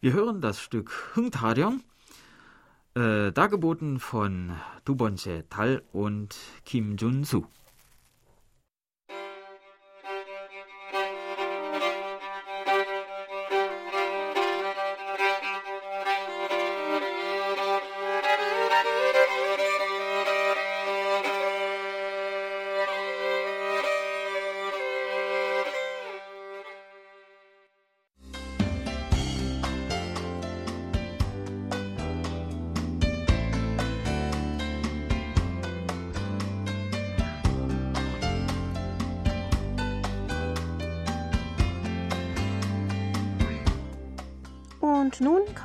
Wir 0.00 0.14
hören 0.14 0.40
das 0.40 0.60
Stück 0.60 1.14
Hungtaryong. 1.16 1.82
Äh, 2.94 3.32
dargeboten 3.32 4.00
von 4.00 4.52
Dubonche 4.84 5.44
Tal 5.48 5.82
und 5.92 6.36
Kim 6.64 6.96
Jun-soo. 6.96 7.46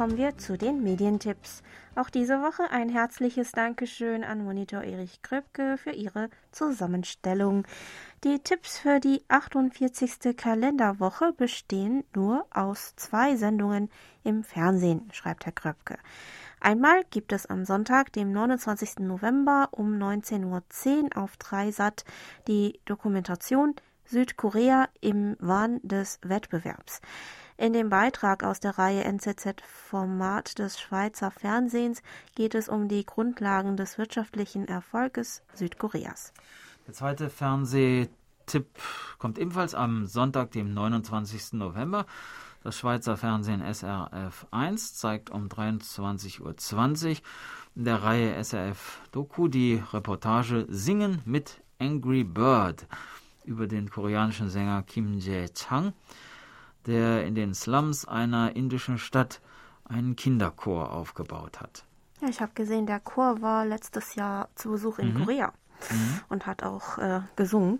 Kommen 0.08 0.20
wir 0.20 0.38
zu 0.38 0.58
den 0.58 0.84
Medientipps. 0.84 1.64
Auch 1.98 2.10
diese 2.10 2.42
Woche 2.42 2.72
ein 2.72 2.88
herzliches 2.88 3.52
Dankeschön 3.52 4.24
an 4.24 4.42
Monitor 4.42 4.82
Erich 4.82 5.22
Kröpke 5.22 5.76
für 5.76 5.92
ihre 5.92 6.30
Zusammenstellung. 6.54 7.66
Die 8.24 8.40
Tipps 8.40 8.78
für 8.78 9.02
die 9.02 9.22
48. 9.28 10.38
Kalenderwoche 10.38 11.34
bestehen 11.34 12.06
nur 12.16 12.46
aus 12.52 12.96
zwei 12.96 13.36
Sendungen 13.36 13.90
im 14.24 14.46
Fernsehen, 14.46 15.10
schreibt 15.12 15.46
Herr 15.46 15.52
Kröpke. 15.52 15.98
Einmal 16.62 17.02
gibt 17.10 17.34
es 17.34 17.46
am 17.46 17.66
Sonntag, 17.66 18.14
dem 18.14 18.32
29. 18.32 19.00
November 19.00 19.68
um 19.72 19.92
19.10 19.98 20.46
Uhr 21.18 21.22
auf 21.22 21.36
Dreisat 21.36 22.06
die 22.48 22.80
Dokumentation 22.86 23.76
Südkorea 24.06 24.88
im 25.02 25.36
Wahn 25.40 25.82
des 25.84 26.20
Wettbewerbs. 26.22 27.02
In 27.60 27.74
dem 27.74 27.90
Beitrag 27.90 28.44
aus 28.44 28.60
der 28.60 28.78
Reihe 28.78 29.04
NZZ-Format 29.04 30.60
des 30.60 30.80
Schweizer 30.80 31.32
Fernsehens 31.32 32.04
geht 32.36 32.54
es 32.54 32.70
um 32.70 32.88
die 32.88 33.04
Grundlagen 33.04 33.76
des 33.78 33.98
wirtschaftlichen 33.98 34.68
Erfolges 34.68 35.42
Südkoreas. 35.56 36.34
Der 36.86 36.94
zweite 36.94 37.32
Fernsehtipp 37.32 38.68
kommt 39.18 39.40
ebenfalls 39.40 39.74
am 39.74 40.06
Sonntag, 40.06 40.52
dem 40.52 40.72
29. 40.76 41.54
November. 41.54 42.06
Das 42.62 42.78
Schweizer 42.78 43.18
Fernsehen 43.18 43.62
SRF 43.62 44.46
1 44.52 44.94
zeigt 44.94 45.32
um 45.32 45.48
23.20 45.48 46.42
Uhr 46.42 47.18
in 47.76 47.86
der 47.86 48.04
Reihe 48.04 48.44
SRF 48.44 49.02
Doku 49.12 49.48
die 49.48 49.82
Reportage 49.94 50.68
Singen 50.70 51.24
mit 51.26 51.60
Angry 51.80 52.24
Bird 52.24 52.86
über 53.46 53.66
den 53.66 53.90
koreanischen 53.90 54.50
Sänger 54.52 54.84
Kim 54.84 55.18
Jae-chang 55.18 55.94
der 56.88 57.25
in 57.25 57.36
den 57.36 57.53
Slums 57.53 58.06
einer 58.06 58.56
indischen 58.56 58.98
Stadt 58.98 59.41
einen 59.86 60.15
Kinderchor 60.15 60.91
aufgebaut 60.91 61.62
hat. 61.62 61.86
Ja, 62.22 62.29
ich 62.29 62.41
habe 62.41 62.53
gesehen, 62.56 62.88
der 62.88 63.00
Chor 63.00 63.41
war 63.41 63.65
letztes 63.65 64.15
Jahr 64.15 64.50
zu 64.56 64.72
Besuch 64.72 64.98
in 65.00 65.13
mhm. 65.13 65.20
Korea 65.20 65.53
mhm. 65.91 66.20
und 66.29 66.48
hat 66.48 66.63
auch 66.63 66.98
äh, 66.98 67.22
gesungen. 67.36 67.79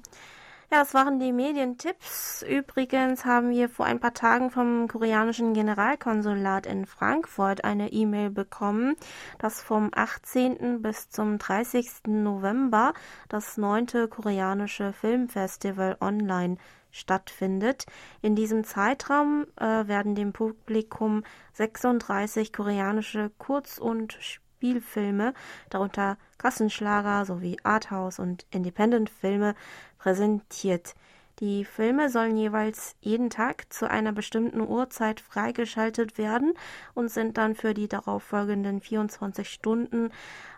Ja, 0.70 0.80
das 0.80 0.94
waren 0.94 1.18
die 1.18 1.32
Medientipps. 1.32 2.44
Übrigens 2.44 3.24
haben 3.24 3.52
wir 3.52 3.70
vor 3.70 3.86
ein 3.86 4.02
paar 4.02 4.14
Tagen 4.14 4.52
vom 4.52 4.90
koreanischen 4.90 5.54
Generalkonsulat 5.54 6.66
in 6.66 6.86
Frankfurt 6.86 7.64
eine 7.64 7.94
E-Mail 7.94 8.32
bekommen, 8.32 8.98
dass 9.40 9.62
vom 9.62 9.92
18. 9.96 10.82
bis 10.82 11.10
zum 11.10 11.38
30. 11.38 12.08
November 12.08 12.94
das 13.30 13.56
neunte 13.56 14.10
koreanische 14.10 14.92
Filmfestival 14.92 15.96
online 16.02 16.58
stattfindet. 16.92 17.86
In 18.22 18.36
diesem 18.36 18.64
Zeitraum 18.64 19.46
äh, 19.58 19.88
werden 19.88 20.16
dem 20.16 20.34
Publikum 20.34 21.24
36 21.54 22.54
koreanische 22.54 23.32
Kurz- 23.38 23.78
und 23.78 24.18
Spielfilme, 24.20 25.34
darunter 25.70 26.18
Kassenschlager 26.38 27.26
sowie 27.26 27.58
Arthouse 27.64 28.20
und 28.20 28.46
Independent-Filme, 28.52 29.56
präsentiert. 29.98 30.96
Die 31.40 31.66
Filme 31.66 32.10
sollen 32.10 32.36
jeweils 32.36 32.96
jeden 33.00 33.30
Tag 33.30 33.72
zu 33.72 33.88
einer 33.88 34.12
bestimmten 34.12 34.60
Uhrzeit 34.60 35.20
freigeschaltet 35.20 36.18
werden 36.18 36.54
und 36.96 37.10
sind 37.12 37.38
dann 37.38 37.54
für 37.54 37.76
die 37.76 37.88
darauffolgenden 37.88 38.82
24 38.82 39.48
Stunden 39.48 40.10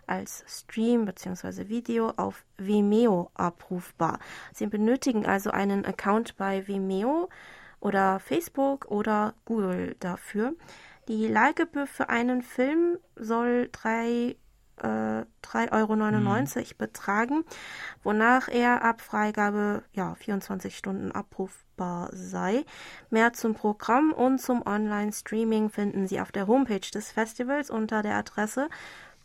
als 0.08 0.46
Stream 0.48 1.04
bzw. 1.04 1.68
Video 1.68 2.14
auf 2.16 2.46
Vimeo 2.58 3.30
abrufbar. 3.34 4.20
Sie 4.54 4.68
benötigen 4.68 5.26
also 5.26 5.52
einen 5.52 5.86
Account 5.86 6.38
bei 6.38 6.66
Vimeo 6.66 7.28
oder 7.82 8.20
Facebook 8.20 8.86
oder 8.86 9.34
Google 9.44 9.98
dafür. 10.00 10.54
Die 11.10 11.28
Leihgebühr 11.28 11.88
für 11.88 12.08
einen 12.08 12.42
Film 12.42 12.98
soll 13.18 13.68
3 13.74 14.38
äh, 14.84 15.26
3,99 15.46 15.72
Euro 15.72 15.96
mhm. 15.96 16.48
betragen, 16.78 17.46
wonach 18.04 18.48
er 18.48 18.84
ab 18.84 19.02
Freigabe 19.02 19.84
ja, 19.94 20.14
24 20.16 20.76
Stunden 20.78 21.12
abrufbar 21.12 22.10
sei. 22.14 22.66
Mehr 23.10 23.34
zum 23.34 23.54
Programm 23.54 24.12
und 24.12 24.40
zum 24.40 24.66
Online-Streaming 24.66 25.70
finden 25.70 26.08
Sie 26.08 26.22
auf 26.22 26.32
der 26.32 26.48
Homepage 26.48 26.80
des 26.80 27.12
Festivals 27.12 27.70
unter 27.70 28.02
der 28.02 28.16
Adresse 28.16 28.70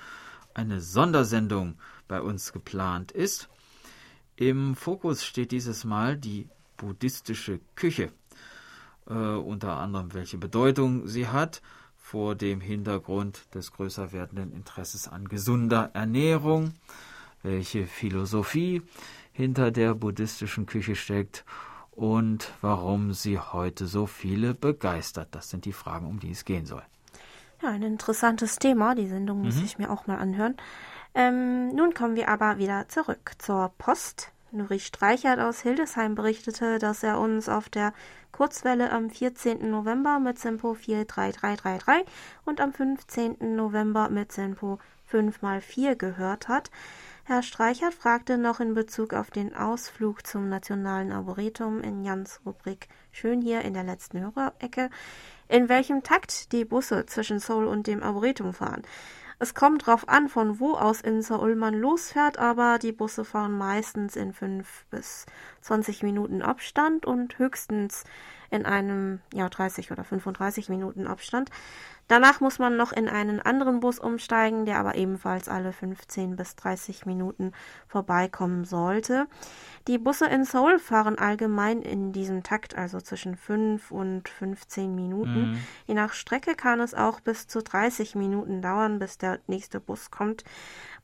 eine 0.55 0.81
Sondersendung 0.81 1.75
bei 2.09 2.23
uns 2.23 2.55
geplant 2.55 3.13
ist. 3.13 3.51
Im 4.37 4.75
Fokus 4.77 5.27
steht 5.27 5.53
dieses 5.53 5.85
Mal 5.85 6.17
die 6.17 6.49
buddhistische 6.79 7.61
Küche 7.75 8.13
äh, 9.09 9.13
unter 9.13 9.77
anderem 9.77 10.15
welche 10.15 10.39
Bedeutung 10.39 11.07
sie 11.07 11.29
hat 11.29 11.61
vor 11.97 12.35
dem 12.35 12.63
Hintergrund 12.63 13.55
des 13.55 13.73
größer 13.73 14.13
werdenden 14.13 14.53
Interesses 14.53 15.07
an 15.07 15.29
gesunder 15.29 15.91
Ernährung, 15.93 16.73
welche 17.43 17.87
Philosophie 17.87 18.81
hinter 19.33 19.71
der 19.71 19.95
buddhistischen 19.95 20.65
Küche 20.65 20.97
steckt 20.97 21.45
und 21.99 22.53
warum 22.61 23.13
sie 23.13 23.41
heute 23.41 23.87
so 23.87 24.07
viele 24.07 24.55
begeistert. 24.55 25.29
Das 25.33 25.51
sind 25.51 25.65
die 25.65 25.73
Fragen, 25.73 26.07
um 26.07 26.21
die 26.21 26.31
es 26.31 26.45
gehen 26.45 26.65
soll. 26.65 26.83
Ja, 27.61 27.71
ein 27.71 27.83
interessantes 27.83 28.57
Thema. 28.57 28.95
Die 28.95 29.09
Sendung 29.09 29.43
muss 29.43 29.57
mhm. 29.57 29.65
ich 29.65 29.79
mir 29.79 29.91
auch 29.91 30.07
mal 30.07 30.19
anhören. 30.19 30.57
Ähm, 31.15 31.75
nun 31.75 31.95
kommen 31.95 32.15
wir 32.15 32.29
aber 32.29 32.59
wieder 32.59 32.89
zurück 32.89 33.33
zur 33.39 33.73
Post. 33.79 34.31
Nuri 34.53 34.79
Streichert 34.79 35.41
aus 35.41 35.61
Hildesheim 35.61 36.15
berichtete, 36.15 36.79
dass 36.79 37.03
er 37.03 37.19
uns 37.19 37.49
auf 37.49 37.69
der 37.69 37.93
Kurzwelle 38.31 38.93
am 38.93 39.11
14. 39.11 39.69
November 39.69 40.21
mit 40.21 40.39
Sempo 40.39 40.75
43333 40.75 42.07
und 42.45 42.61
am 42.61 42.73
15. 42.73 43.57
November 43.57 44.09
mit 44.09 44.31
Sempo 44.31 44.79
5x4 45.13 45.97
gehört 45.97 46.47
hat. 46.47 46.71
Herr 47.29 47.43
Streichert 47.43 47.93
fragte 47.93 48.39
noch 48.39 48.59
in 48.59 48.73
Bezug 48.73 49.13
auf 49.13 49.31
den 49.31 49.55
Ausflug 49.55 50.27
zum 50.27 50.49
Nationalen 50.49 51.13
Arboretum 51.13 51.83
in 51.83 52.03
Jans 52.03 52.41
Rubrik 52.47 52.89
Schön 53.13 53.43
hier 53.43 53.61
in 53.61 53.75
der 53.75 53.85
letzten 53.85 54.19
Hörerecke, 54.19 54.89
in 55.47 55.69
welchem 55.69 56.03
Takt 56.03 56.53
die 56.53 56.65
Busse 56.65 57.05
zwischen 57.05 57.39
Seoul 57.39 57.67
und 57.67 57.87
dem 57.87 58.03
Arboretum 58.03 58.55
fahren. 58.55 58.81
Es 59.39 59.53
kommt 59.53 59.87
drauf 59.87 60.09
an, 60.09 60.31
von 60.31 60.59
wo 60.59 60.73
aus 60.73 61.03
in 61.03 61.21
Seoul 61.21 61.55
man 61.55 61.75
losfährt, 61.75 62.39
aber 62.39 62.79
die 62.79 62.93
Busse 62.93 63.27
fahren 63.27 63.59
meistens 63.59 64.17
in 64.17 64.33
fünf 64.33 64.87
bis 64.91 65.27
zwanzig 65.61 66.03
Minuten 66.03 66.41
Abstand 66.41 67.05
und 67.05 67.39
höchstens 67.39 68.05
in 68.51 68.65
einem 68.65 69.21
ja 69.35 69.51
30 69.51 69.93
oder 69.93 70.03
35 70.03 70.71
Minuten 70.71 71.07
Abstand. 71.07 71.51
Danach 72.09 72.41
muss 72.41 72.59
man 72.59 72.77
noch 72.77 72.93
in 72.93 73.09
einen 73.09 73.41
anderen 73.41 73.81
Bus 73.81 73.99
umsteigen, 73.99 74.65
der 74.65 74.79
aber 74.79 74.95
ebenfalls 74.95 75.49
alle 75.49 75.73
15 75.73 76.37
bis 76.37 76.57
30 76.57 77.05
Minuten 77.05 77.53
vorbeikommen 77.87 78.65
sollte. 78.65 79.27
Die 79.87 79.99
Busse 79.99 80.27
in 80.27 80.45
Seoul 80.45 80.79
fahren 80.79 81.19
allgemein 81.19 81.83
in 81.83 82.13
diesem 82.13 82.43
Takt, 82.43 82.77
also 82.77 83.01
zwischen 83.01 83.37
5 83.37 83.91
und 83.91 84.29
15 84.29 84.95
Minuten. 84.95 85.53
Mhm. 85.53 85.59
Je 85.87 85.95
nach 85.95 86.15
Strecke 86.15 86.55
kann 86.55 86.81
es 86.81 86.95
auch 86.95 87.21
bis 87.21 87.47
zu 87.47 87.63
30 87.63 88.15
Minuten 88.15 88.63
dauern, 88.63 88.99
bis 88.99 89.19
der 89.19 89.41
nächste 89.47 89.79
Bus 89.79 90.11
kommt. 90.11 90.45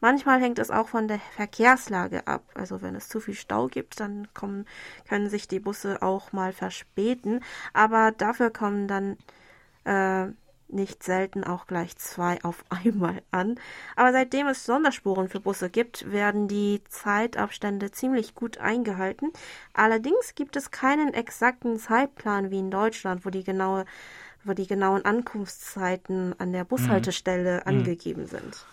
Manchmal 0.01 0.40
hängt 0.40 0.59
es 0.59 0.71
auch 0.71 0.88
von 0.88 1.07
der 1.07 1.19
Verkehrslage 1.37 2.27
ab. 2.27 2.43
Also 2.55 2.81
wenn 2.81 2.95
es 2.95 3.09
zu 3.09 3.21
viel 3.21 3.35
Stau 3.35 3.69
gibt, 3.69 4.01
dann 4.01 4.29
kommen, 4.33 4.67
können 5.09 5.29
sich 5.29 5.49
die 5.49 5.61
Busse 5.61 6.01
auch 6.03 6.33
mal 6.33 6.53
verspäten. 6.53 7.40
Aber 7.75 8.12
dafür 8.12 8.51
kommen 8.51 8.88
dann 8.88 9.17
äh, 9.85 10.33
nicht 10.75 11.03
selten 11.03 11.45
auch 11.45 11.67
gleich 11.67 11.97
zwei 11.97 12.43
auf 12.43 12.65
einmal 12.85 13.23
an. 13.31 13.57
Aber 13.97 14.13
seitdem 14.13 14.47
es 14.49 14.67
Sonderspuren 14.67 15.29
für 15.29 15.41
Busse 15.41 15.71
gibt, 15.71 16.11
werden 16.11 16.49
die 16.49 16.83
Zeitabstände 16.89 17.91
ziemlich 17.91 18.35
gut 18.35 18.59
eingehalten. 18.59 19.33
Allerdings 19.73 20.35
gibt 20.35 20.57
es 20.57 20.71
keinen 20.71 21.15
exakten 21.15 21.79
Zeitplan 21.79 22.51
wie 22.51 22.59
in 22.59 22.71
Deutschland, 22.71 23.25
wo 23.25 23.31
die 23.31 23.45
genaue 23.45 23.85
wo 24.47 24.53
die 24.53 24.67
genauen 24.67 25.07
Ankunftszeiten 25.07 26.39
an 26.39 26.53
der 26.53 26.65
Bushaltestelle 26.65 27.63
mhm. 27.63 27.63
angegeben 27.67 28.27
sind. 28.27 28.67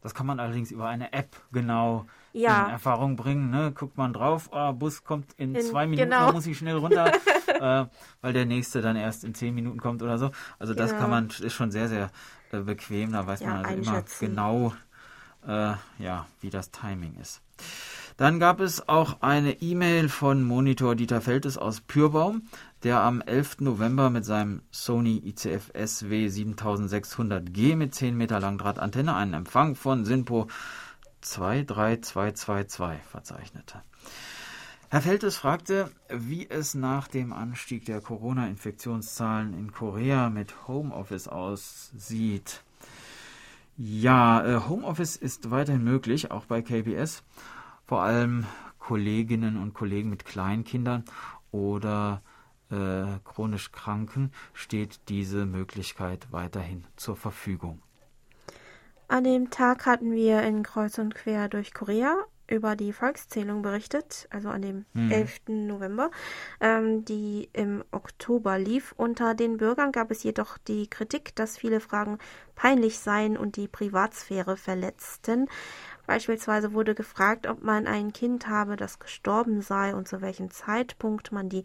Das 0.00 0.14
kann 0.14 0.26
man 0.26 0.40
allerdings 0.40 0.70
über 0.70 0.86
eine 0.86 1.12
App 1.12 1.36
genau 1.52 2.06
ja. 2.32 2.64
in 2.64 2.70
Erfahrung 2.70 3.16
bringen. 3.16 3.50
Ne? 3.50 3.72
Guckt 3.72 3.96
man 3.96 4.12
drauf, 4.12 4.50
oh, 4.52 4.72
Bus 4.72 5.04
kommt 5.04 5.32
in, 5.36 5.54
in 5.54 5.62
zwei 5.62 5.86
Minuten, 5.86 6.10
genau. 6.10 6.32
muss 6.32 6.46
ich 6.46 6.58
schnell 6.58 6.76
runter, 6.76 7.12
äh, 7.60 7.86
weil 8.20 8.32
der 8.32 8.46
nächste 8.46 8.82
dann 8.82 8.96
erst 8.96 9.24
in 9.24 9.34
zehn 9.34 9.54
Minuten 9.54 9.80
kommt 9.80 10.02
oder 10.02 10.18
so. 10.18 10.30
Also 10.58 10.74
das 10.74 10.96
kann 10.96 11.10
man, 11.10 11.28
ist 11.28 11.54
schon 11.54 11.70
sehr, 11.70 11.88
sehr 11.88 12.10
äh, 12.52 12.60
bequem. 12.60 13.12
Da 13.12 13.26
weiß 13.26 13.40
ja, 13.40 13.48
man 13.48 13.64
also 13.64 13.90
immer 13.90 14.04
genau, 14.20 14.72
äh, 15.46 15.74
ja, 15.98 16.26
wie 16.40 16.50
das 16.50 16.70
Timing 16.70 17.16
ist. 17.20 17.42
Dann 18.16 18.38
gab 18.38 18.60
es 18.60 18.88
auch 18.88 19.22
eine 19.22 19.62
E-Mail 19.62 20.08
von 20.08 20.42
Monitor 20.42 20.94
Dieter 20.94 21.20
Feltes 21.20 21.56
aus 21.56 21.80
Pürbaum, 21.80 22.42
der 22.82 23.00
am 23.00 23.22
11. 23.22 23.60
November 23.60 24.10
mit 24.10 24.24
seinem 24.24 24.62
Sony 24.70 25.22
ICF 25.24 25.72
SW 25.74 26.26
7600G 26.26 27.74
mit 27.74 27.94
10 27.94 28.16
Meter 28.16 28.38
Langdrahtantenne 28.38 29.14
einen 29.14 29.34
Empfang 29.34 29.74
von 29.74 30.04
SINPO 30.04 30.48
23222 31.22 33.02
verzeichnete. 33.02 33.82
Herr 34.90 35.00
Feltes 35.00 35.38
fragte, 35.38 35.90
wie 36.10 36.50
es 36.50 36.74
nach 36.74 37.08
dem 37.08 37.32
Anstieg 37.32 37.86
der 37.86 38.02
Corona-Infektionszahlen 38.02 39.54
in 39.54 39.72
Korea 39.72 40.28
mit 40.28 40.68
Homeoffice 40.68 41.28
aussieht. 41.28 42.62
Ja, 43.78 44.44
äh, 44.44 44.60
Homeoffice 44.68 45.16
ist 45.16 45.50
weiterhin 45.50 45.82
möglich, 45.82 46.30
auch 46.30 46.44
bei 46.44 46.60
KBS. 46.60 47.22
Vor 47.86 48.02
allem 48.02 48.44
Kolleginnen 48.78 49.56
und 49.56 49.72
Kollegen 49.72 50.10
mit 50.10 50.26
Kleinkindern 50.26 51.04
oder 51.52 52.20
äh, 52.70 53.04
chronisch 53.24 53.72
Kranken 53.72 54.30
steht 54.52 55.08
diese 55.08 55.46
Möglichkeit 55.46 56.26
weiterhin 56.32 56.84
zur 56.96 57.16
Verfügung. 57.16 57.80
An 59.12 59.24
dem 59.24 59.50
Tag 59.50 59.84
hatten 59.84 60.12
wir 60.12 60.40
in 60.40 60.62
Kreuz 60.62 60.96
und 60.96 61.14
Quer 61.14 61.50
durch 61.50 61.74
Korea 61.74 62.16
über 62.48 62.76
die 62.76 62.94
Volkszählung 62.94 63.60
berichtet, 63.60 64.26
also 64.30 64.48
an 64.48 64.62
dem 64.62 64.86
mhm. 64.94 65.10
11. 65.10 65.40
November, 65.48 66.10
ähm, 66.62 67.04
die 67.04 67.50
im 67.52 67.84
Oktober 67.90 68.58
lief. 68.58 68.94
Unter 68.96 69.34
den 69.34 69.58
Bürgern 69.58 69.92
gab 69.92 70.10
es 70.10 70.22
jedoch 70.22 70.56
die 70.56 70.88
Kritik, 70.88 71.36
dass 71.36 71.58
viele 71.58 71.80
Fragen 71.80 72.16
peinlich 72.54 72.98
seien 72.98 73.36
und 73.36 73.56
die 73.56 73.68
Privatsphäre 73.68 74.56
verletzten. 74.56 75.46
Beispielsweise 76.06 76.72
wurde 76.72 76.94
gefragt, 76.94 77.46
ob 77.46 77.62
man 77.62 77.86
ein 77.86 78.12
Kind 78.12 78.48
habe, 78.48 78.76
das 78.76 78.98
gestorben 78.98 79.62
sei 79.62 79.94
und 79.94 80.08
zu 80.08 80.20
welchem 80.20 80.50
Zeitpunkt 80.50 81.30
man 81.30 81.48
die 81.48 81.64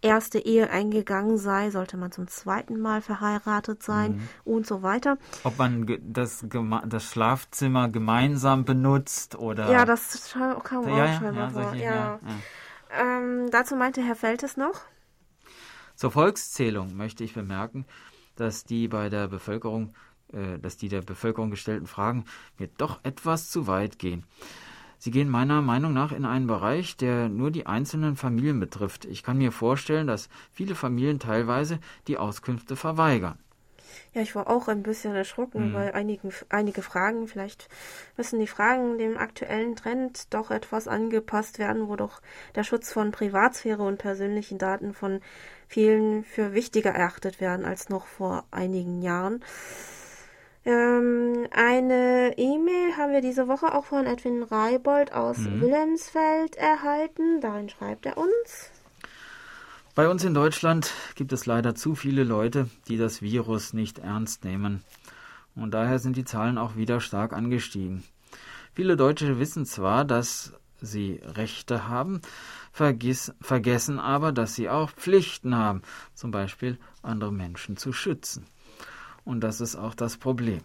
erste 0.00 0.38
Ehe 0.38 0.70
eingegangen 0.70 1.36
sei, 1.36 1.70
sollte 1.70 1.96
man 1.96 2.10
zum 2.10 2.26
zweiten 2.26 2.80
Mal 2.80 3.02
verheiratet 3.02 3.82
sein 3.82 4.16
mhm. 4.16 4.28
und 4.44 4.66
so 4.66 4.82
weiter. 4.82 5.18
Ob 5.44 5.58
man 5.58 5.86
das, 6.00 6.46
das 6.86 7.04
Schlafzimmer 7.04 7.88
gemeinsam 7.88 8.64
benutzt 8.64 9.36
oder. 9.36 9.70
Ja, 9.70 9.84
das 9.84 10.32
kann 10.32 10.84
man 10.84 10.96
ja, 10.96 11.04
auch 11.04 11.18
schon 11.18 11.34
ja, 11.34 11.50
vor. 11.50 11.74
Ja. 11.74 11.94
ja. 11.94 12.20
Ähm, 12.90 13.50
dazu 13.50 13.76
meinte 13.76 14.02
Herr 14.02 14.16
Feltes 14.16 14.56
noch. 14.56 14.80
Zur 15.94 16.10
Volkszählung 16.10 16.96
möchte 16.96 17.22
ich 17.22 17.34
bemerken, 17.34 17.86
dass 18.36 18.64
die 18.64 18.88
bei 18.88 19.08
der 19.08 19.28
Bevölkerung 19.28 19.94
äh, 20.34 20.58
dass 20.58 20.76
die 20.76 20.88
der 20.88 21.02
Bevölkerung 21.02 21.50
gestellten 21.50 21.86
Fragen 21.86 22.24
mir 22.58 22.68
doch 22.76 23.00
etwas 23.04 23.50
zu 23.50 23.66
weit 23.66 23.98
gehen. 23.98 24.24
Sie 24.98 25.10
gehen 25.10 25.28
meiner 25.28 25.60
Meinung 25.60 25.92
nach 25.92 26.12
in 26.12 26.24
einen 26.24 26.46
Bereich, 26.46 26.96
der 26.96 27.28
nur 27.28 27.50
die 27.50 27.66
einzelnen 27.66 28.16
Familien 28.16 28.58
betrifft. 28.58 29.04
Ich 29.04 29.22
kann 29.22 29.36
mir 29.36 29.52
vorstellen, 29.52 30.06
dass 30.06 30.30
viele 30.50 30.74
Familien 30.74 31.18
teilweise 31.18 31.78
die 32.08 32.16
Auskünfte 32.16 32.74
verweigern. 32.74 33.38
Ja, 34.14 34.22
ich 34.22 34.34
war 34.34 34.48
auch 34.48 34.68
ein 34.68 34.82
bisschen 34.82 35.14
erschrocken, 35.14 35.70
mhm. 35.70 35.74
weil 35.74 35.92
einigen, 35.92 36.32
einige 36.48 36.82
Fragen, 36.82 37.28
vielleicht 37.28 37.68
müssen 38.16 38.40
die 38.40 38.46
Fragen 38.46 38.96
dem 38.96 39.18
aktuellen 39.18 39.76
Trend 39.76 40.32
doch 40.32 40.50
etwas 40.50 40.88
angepasst 40.88 41.58
werden, 41.58 41.88
wo 41.88 41.96
doch 41.96 42.22
der 42.54 42.64
Schutz 42.64 42.92
von 42.92 43.10
Privatsphäre 43.10 43.82
und 43.82 43.98
persönlichen 43.98 44.58
Daten 44.58 44.94
von 44.94 45.20
vielen 45.68 46.24
für 46.24 46.54
wichtiger 46.54 46.90
erachtet 46.90 47.40
werden 47.40 47.66
als 47.66 47.88
noch 47.88 48.06
vor 48.06 48.44
einigen 48.50 49.02
Jahren. 49.02 49.42
Ähm, 50.66 51.46
eine 51.50 52.34
E-Mail 52.38 52.96
haben 52.96 53.12
wir 53.12 53.20
diese 53.20 53.48
Woche 53.48 53.74
auch 53.74 53.84
von 53.84 54.06
Edwin 54.06 54.42
Reibold 54.42 55.12
aus 55.12 55.38
mhm. 55.38 55.60
Wilhelmsfeld 55.60 56.56
erhalten. 56.56 57.40
Darin 57.40 57.68
schreibt 57.68 58.06
er 58.06 58.16
uns. 58.16 58.70
Bei 59.94 60.08
uns 60.08 60.24
in 60.24 60.34
Deutschland 60.34 60.90
gibt 61.14 61.32
es 61.32 61.46
leider 61.46 61.74
zu 61.74 61.94
viele 61.94 62.24
Leute, 62.24 62.68
die 62.88 62.96
das 62.96 63.22
Virus 63.22 63.74
nicht 63.74 63.98
ernst 63.98 64.44
nehmen. 64.44 64.82
Und 65.54 65.72
daher 65.72 65.98
sind 65.98 66.16
die 66.16 66.24
Zahlen 66.24 66.58
auch 66.58 66.76
wieder 66.76 67.00
stark 67.00 67.32
angestiegen. 67.32 68.02
Viele 68.72 68.96
Deutsche 68.96 69.38
wissen 69.38 69.66
zwar, 69.66 70.04
dass 70.04 70.52
sie 70.80 71.20
Rechte 71.22 71.86
haben, 71.88 72.20
vergiss, 72.72 73.32
vergessen 73.40 74.00
aber, 74.00 74.32
dass 74.32 74.54
sie 74.56 74.68
auch 74.68 74.90
Pflichten 74.90 75.54
haben, 75.54 75.82
zum 76.14 76.32
Beispiel 76.32 76.78
andere 77.02 77.32
Menschen 77.32 77.76
zu 77.76 77.92
schützen. 77.92 78.46
Und 79.24 79.40
das 79.40 79.60
ist 79.60 79.76
auch 79.76 79.94
das 79.94 80.16
Problem. 80.16 80.60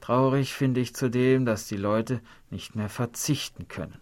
Traurig 0.00 0.52
finde 0.52 0.80
ich 0.80 0.94
zudem, 0.94 1.46
dass 1.46 1.66
die 1.66 1.76
Leute 1.76 2.20
nicht 2.50 2.74
mehr 2.74 2.88
verzichten 2.88 3.68
können. 3.68 4.00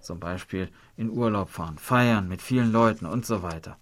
Zum 0.00 0.20
Beispiel 0.20 0.70
in 0.96 1.10
Urlaub 1.10 1.50
fahren, 1.50 1.78
feiern 1.78 2.28
mit 2.28 2.40
vielen 2.40 2.72
Leuten 2.72 3.06
und 3.06 3.26
so 3.26 3.42
weiter. 3.42 3.76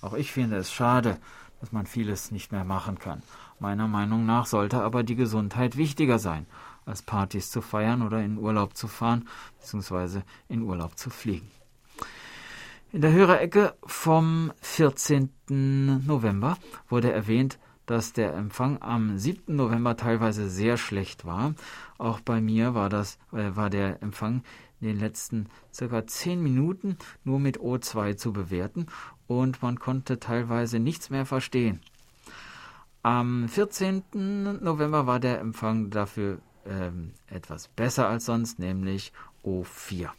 Auch 0.00 0.14
ich 0.14 0.32
finde 0.32 0.56
es 0.56 0.72
schade, 0.72 1.18
dass 1.60 1.72
man 1.72 1.86
vieles 1.86 2.30
nicht 2.30 2.52
mehr 2.52 2.64
machen 2.64 2.98
kann. 2.98 3.22
Meiner 3.58 3.88
Meinung 3.88 4.26
nach 4.26 4.46
sollte 4.46 4.82
aber 4.82 5.02
die 5.02 5.16
Gesundheit 5.16 5.76
wichtiger 5.76 6.18
sein, 6.18 6.46
als 6.84 7.02
Partys 7.02 7.50
zu 7.50 7.62
feiern 7.62 8.02
oder 8.02 8.22
in 8.22 8.38
Urlaub 8.38 8.76
zu 8.76 8.86
fahren 8.86 9.28
bzw. 9.60 10.20
in 10.48 10.62
Urlaub 10.62 10.98
zu 10.98 11.10
fliegen. 11.10 11.50
In 12.92 13.00
der 13.00 13.12
Hörerecke 13.12 13.74
vom 13.84 14.52
14. 14.60 15.30
November 15.48 16.56
wurde 16.88 17.12
erwähnt, 17.12 17.58
dass 17.86 18.12
der 18.12 18.34
Empfang 18.34 18.82
am 18.82 19.16
7. 19.16 19.54
November 19.54 19.96
teilweise 19.96 20.48
sehr 20.48 20.76
schlecht 20.76 21.24
war. 21.24 21.54
Auch 21.98 22.20
bei 22.20 22.40
mir 22.40 22.74
war 22.74 22.88
das, 22.88 23.18
äh, 23.32 23.54
war 23.54 23.70
der 23.70 24.02
Empfang 24.02 24.42
in 24.80 24.88
den 24.88 24.98
letzten 24.98 25.48
circa 25.72 26.06
10 26.06 26.42
Minuten 26.42 26.98
nur 27.24 27.40
mit 27.40 27.58
O2 27.58 28.16
zu 28.16 28.32
bewerten 28.32 28.86
und 29.26 29.62
man 29.62 29.78
konnte 29.78 30.18
teilweise 30.18 30.78
nichts 30.78 31.10
mehr 31.10 31.24
verstehen. 31.24 31.80
Am 33.02 33.48
14. 33.48 34.02
November 34.62 35.06
war 35.06 35.20
der 35.20 35.40
Empfang 35.40 35.90
dafür 35.90 36.38
ähm, 36.66 37.12
etwas 37.28 37.68
besser 37.68 38.08
als 38.08 38.26
sonst, 38.26 38.58
nämlich 38.58 39.12
O4. 39.44 40.10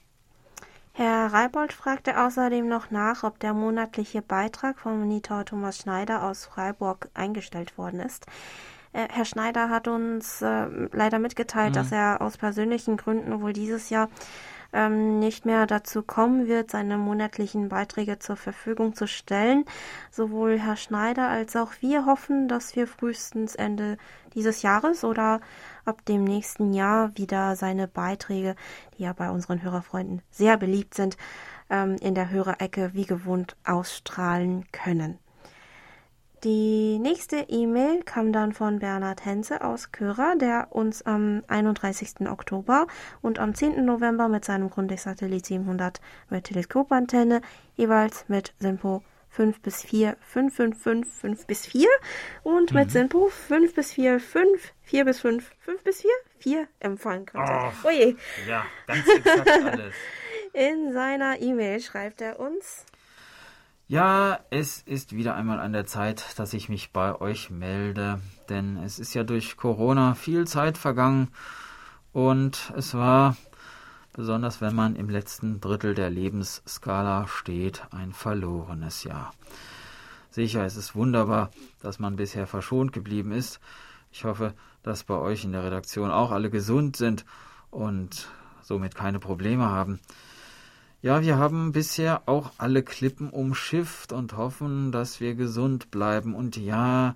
Herr 0.98 1.32
Reibold 1.32 1.74
fragte 1.74 2.20
außerdem 2.20 2.68
noch 2.68 2.90
nach, 2.90 3.24
ob 3.24 3.38
der 3.38 3.54
monatliche 3.54 4.24
Beitrag 4.24 4.80
von 4.80 4.98
Monitor 4.98 5.46
Thomas 5.46 5.78
Schneider 5.78 6.24
aus 6.24 6.48
Freiburg 6.48 7.10
eingestellt 7.14 7.78
worden 7.78 8.00
ist. 8.00 8.26
Äh, 8.94 9.08
Herr 9.12 9.26
Schneider 9.26 9.70
hat 9.70 9.88
uns 9.88 10.42
äh, 10.42 10.66
leider 10.92 11.20
mitgeteilt, 11.20 11.70
mhm. 11.70 11.76
dass 11.76 11.92
er 11.92 12.22
aus 12.22 12.40
persönlichen 12.40 12.98
Gründen 12.98 13.44
wohl 13.44 13.54
dieses 13.54 13.92
Jahr 13.92 14.10
ähm, 14.74 15.20
nicht 15.20 15.46
mehr 15.46 15.68
dazu 15.68 16.02
kommen 16.02 16.48
wird, 16.48 16.72
seine 16.72 16.98
monatlichen 16.98 17.70
Beiträge 17.70 18.18
zur 18.18 18.36
Verfügung 18.36 18.96
zu 18.96 19.08
stellen. 19.08 19.66
Sowohl 20.10 20.58
Herr 20.58 20.78
Schneider 20.78 21.28
als 21.28 21.56
auch 21.56 21.74
wir 21.80 22.08
hoffen, 22.08 22.48
dass 22.48 22.76
wir 22.76 22.88
frühestens 22.88 23.54
Ende 23.54 23.98
dieses 24.34 24.64
Jahres 24.64 25.04
oder 25.04 25.42
ab 25.88 26.06
dem 26.06 26.24
nächsten 26.24 26.74
Jahr 26.74 27.18
wieder 27.18 27.56
seine 27.56 27.88
Beiträge, 27.88 28.56
die 28.98 29.04
ja 29.04 29.14
bei 29.14 29.30
unseren 29.30 29.64
Hörerfreunden 29.64 30.22
sehr 30.30 30.58
beliebt 30.58 30.94
sind, 30.94 31.18
ähm, 31.70 31.96
in 32.02 32.16
der 32.16 32.30
Hörerecke 32.30 32.92
wie 32.94 33.06
gewohnt 33.06 33.56
ausstrahlen 33.66 34.66
können. 34.72 35.20
Die 36.44 37.00
nächste 37.00 37.38
E-Mail 37.38 38.04
kam 38.04 38.32
dann 38.32 38.54
von 38.54 38.78
Bernhard 38.78 39.26
Henze 39.26 39.64
aus 39.64 39.92
Körer, 39.92 40.36
der 40.36 40.68
uns 40.70 41.02
am 41.02 41.42
31. 41.48 42.30
Oktober 42.30 42.86
und 43.24 43.40
am 43.40 43.56
10. 43.56 43.84
November 43.84 44.28
mit 44.28 44.46
seinem 44.46 44.70
Grundig-Satellit 44.70 45.48
700 45.48 46.00
mit 46.30 46.44
Teleskopantenne 46.44 47.42
jeweils 47.76 48.26
mit 48.28 48.54
Simpo 48.60 49.02
5 49.38 49.62
bis 49.62 49.84
4, 49.84 50.18
5, 50.20 50.56
5, 50.56 50.84
5, 50.84 51.20
5 51.22 51.48
bis 51.48 51.66
4 51.66 51.88
und 52.44 52.72
mhm. 52.72 52.80
mit 52.80 52.92
Simpo 52.92 53.30
5 53.30 53.74
bis 53.74 53.94
4, 53.94 54.20
5, 54.20 54.74
4 54.82 55.06
bis 55.06 55.20
5, 55.22 55.52
5 55.60 55.84
bis 55.84 56.02
4, 56.02 56.12
5,4 56.48 56.68
empfangen 56.80 57.26
konnte. 57.26 57.52
Oh, 57.52 57.88
Oje. 57.88 58.16
Ja, 58.48 58.66
ganz 58.86 59.08
exakt 59.08 59.50
alles. 59.66 59.94
In 60.54 60.94
seiner 60.94 61.40
E-Mail 61.40 61.80
schreibt 61.82 62.22
er 62.22 62.40
uns. 62.40 62.86
Ja, 63.88 64.40
es 64.50 64.82
ist 64.82 65.16
wieder 65.16 65.36
einmal 65.36 65.60
an 65.60 65.72
der 65.72 65.86
Zeit, 65.86 66.38
dass 66.38 66.54
ich 66.54 66.68
mich 66.68 66.92
bei 66.92 67.20
euch 67.22 67.50
melde, 67.50 68.20
denn 68.50 68.78
es 68.84 69.00
ist 69.00 69.14
ja 69.14 69.24
durch 69.24 69.56
Corona 69.56 70.14
viel 70.14 70.46
Zeit 70.46 70.78
vergangen 70.78 71.30
und 72.12 72.74
es 72.76 72.94
war, 72.94 73.38
besonders 74.18 74.62
wenn 74.62 74.76
man 74.76 74.96
im 74.96 75.10
letzten 75.10 75.62
Drittel 75.62 75.94
der 75.94 76.10
Lebensskala 76.10 77.28
steht, 77.28 77.84
ein 77.92 78.12
verlorenes 78.12 79.04
Jahr. 79.04 79.32
Sicher, 80.32 80.66
es 80.66 80.76
ist 80.76 80.96
wunderbar, 80.96 81.52
dass 81.82 82.00
man 82.00 82.16
bisher 82.16 82.48
verschont 82.48 82.92
geblieben 82.92 83.32
ist. 83.32 83.60
Ich 84.12 84.26
hoffe, 84.26 84.56
dass 84.82 85.04
bei 85.04 85.14
euch 85.14 85.44
in 85.46 85.52
der 85.52 85.64
Redaktion 85.64 86.10
auch 86.10 86.32
alle 86.32 86.50
gesund 86.50 86.98
sind 86.98 87.26
und 87.70 88.28
somit 88.64 88.96
keine 88.96 89.20
Probleme 89.20 89.66
haben. 89.70 90.00
Ja, 91.04 91.22
wir 91.22 91.38
haben 91.38 91.72
bisher 91.72 92.24
auch 92.26 92.54
alle 92.58 92.82
Klippen 92.82 93.30
umschifft 93.30 94.14
und 94.14 94.36
hoffen, 94.36 94.92
dass 94.92 95.20
wir 95.20 95.36
gesund 95.36 95.92
bleiben. 95.92 96.34
Und 96.34 96.58
ja, 96.58 97.14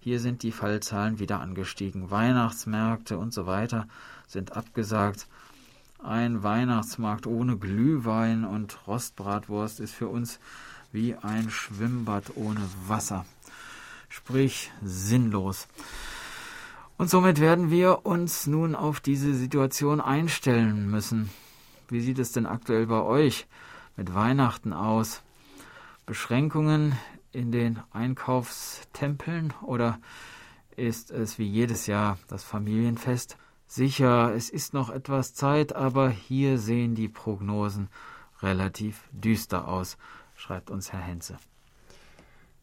hier 0.00 0.18
sind 0.18 0.42
die 0.42 0.50
Fallzahlen 0.50 1.20
wieder 1.20 1.40
angestiegen. 1.40 2.10
Weihnachtsmärkte 2.10 3.18
und 3.18 3.32
so 3.32 3.46
weiter 3.46 3.86
sind 4.26 4.56
abgesagt. 4.56 5.28
Ein 6.02 6.42
Weihnachtsmarkt 6.42 7.26
ohne 7.26 7.58
Glühwein 7.58 8.44
und 8.46 8.86
Rostbratwurst 8.86 9.80
ist 9.80 9.92
für 9.92 10.08
uns 10.08 10.40
wie 10.92 11.14
ein 11.14 11.50
Schwimmbad 11.50 12.36
ohne 12.36 12.62
Wasser. 12.86 13.26
Sprich 14.08 14.72
sinnlos. 14.82 15.68
Und 16.96 17.10
somit 17.10 17.38
werden 17.38 17.70
wir 17.70 18.06
uns 18.06 18.46
nun 18.46 18.74
auf 18.74 19.00
diese 19.00 19.34
Situation 19.34 20.00
einstellen 20.00 20.90
müssen. 20.90 21.30
Wie 21.88 22.00
sieht 22.00 22.18
es 22.18 22.32
denn 22.32 22.46
aktuell 22.46 22.86
bei 22.86 23.02
euch 23.02 23.46
mit 23.96 24.14
Weihnachten 24.14 24.72
aus? 24.72 25.22
Beschränkungen 26.06 26.98
in 27.30 27.52
den 27.52 27.78
Einkaufstempeln 27.92 29.52
oder 29.62 29.98
ist 30.76 31.10
es 31.10 31.38
wie 31.38 31.46
jedes 31.46 31.86
Jahr 31.86 32.18
das 32.26 32.42
Familienfest? 32.42 33.36
Sicher, 33.72 34.34
es 34.34 34.50
ist 34.50 34.74
noch 34.74 34.90
etwas 34.90 35.32
Zeit, 35.32 35.76
aber 35.76 36.08
hier 36.08 36.58
sehen 36.58 36.96
die 36.96 37.06
Prognosen 37.08 37.88
relativ 38.42 39.04
düster 39.12 39.68
aus, 39.68 39.96
schreibt 40.34 40.72
uns 40.72 40.92
Herr 40.92 40.98
Henze. 40.98 41.36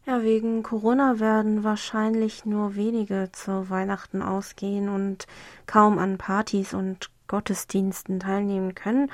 Ja, 0.04 0.22
wegen 0.22 0.62
Corona 0.62 1.18
werden 1.18 1.64
wahrscheinlich 1.64 2.44
nur 2.44 2.74
wenige 2.74 3.30
zu 3.32 3.70
Weihnachten 3.70 4.20
ausgehen 4.20 4.90
und 4.90 5.26
kaum 5.64 5.98
an 5.98 6.18
Partys 6.18 6.74
und 6.74 7.08
Gottesdiensten 7.26 8.20
teilnehmen 8.20 8.74
können. 8.74 9.10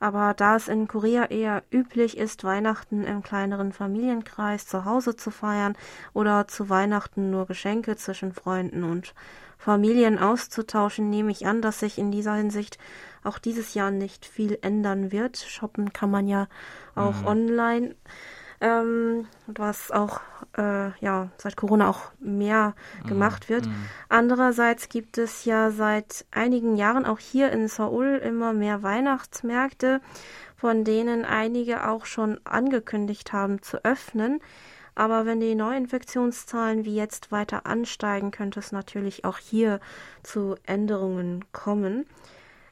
Aber 0.00 0.32
da 0.32 0.56
es 0.56 0.68
in 0.68 0.88
Korea 0.88 1.26
eher 1.26 1.62
üblich 1.70 2.16
ist, 2.16 2.44
Weihnachten 2.44 3.04
im 3.04 3.22
kleineren 3.22 3.74
Familienkreis 3.74 4.66
zu 4.66 4.86
Hause 4.86 5.16
zu 5.16 5.30
feiern 5.30 5.76
oder 6.14 6.48
zu 6.48 6.70
Weihnachten 6.70 7.30
nur 7.30 7.44
Geschenke 7.44 7.96
zwischen 7.96 8.32
Freunden 8.32 8.84
und 8.84 9.14
Familien 9.58 10.18
auszutauschen, 10.18 11.10
nehme 11.10 11.30
ich 11.30 11.46
an, 11.46 11.62
dass 11.62 11.80
sich 11.80 11.98
in 11.98 12.10
dieser 12.10 12.34
Hinsicht 12.34 12.78
auch 13.24 13.38
dieses 13.38 13.74
Jahr 13.74 13.90
nicht 13.90 14.26
viel 14.26 14.58
ändern 14.62 15.10
wird. 15.12 15.36
Shoppen 15.36 15.92
kann 15.92 16.10
man 16.10 16.28
ja 16.28 16.48
auch 16.94 17.22
mhm. 17.22 17.26
online 17.26 17.94
ähm, 18.60 19.26
was 19.46 19.90
auch 19.90 20.20
äh, 20.56 20.90
ja 21.00 21.28
seit 21.36 21.56
Corona 21.56 21.88
auch 21.88 22.12
mehr 22.18 22.74
mhm. 23.02 23.08
gemacht 23.08 23.48
wird. 23.48 23.66
Mhm. 23.66 23.74
Andererseits 24.08 24.88
gibt 24.88 25.18
es 25.18 25.44
ja 25.44 25.70
seit 25.70 26.26
einigen 26.30 26.76
Jahren 26.76 27.04
auch 27.04 27.18
hier 27.18 27.52
in 27.52 27.68
Seoul 27.68 28.20
immer 28.24 28.52
mehr 28.52 28.82
Weihnachtsmärkte, 28.82 30.00
von 30.56 30.84
denen 30.84 31.24
einige 31.24 31.88
auch 31.88 32.06
schon 32.06 32.40
angekündigt 32.44 33.32
haben 33.32 33.62
zu 33.62 33.84
öffnen. 33.84 34.40
Aber 34.96 35.26
wenn 35.26 35.40
die 35.40 35.54
Neuinfektionszahlen 35.54 36.86
wie 36.86 36.96
jetzt 36.96 37.30
weiter 37.30 37.66
ansteigen, 37.66 38.30
könnte 38.30 38.60
es 38.60 38.72
natürlich 38.72 39.26
auch 39.26 39.36
hier 39.38 39.78
zu 40.22 40.56
Änderungen 40.64 41.44
kommen. 41.52 42.06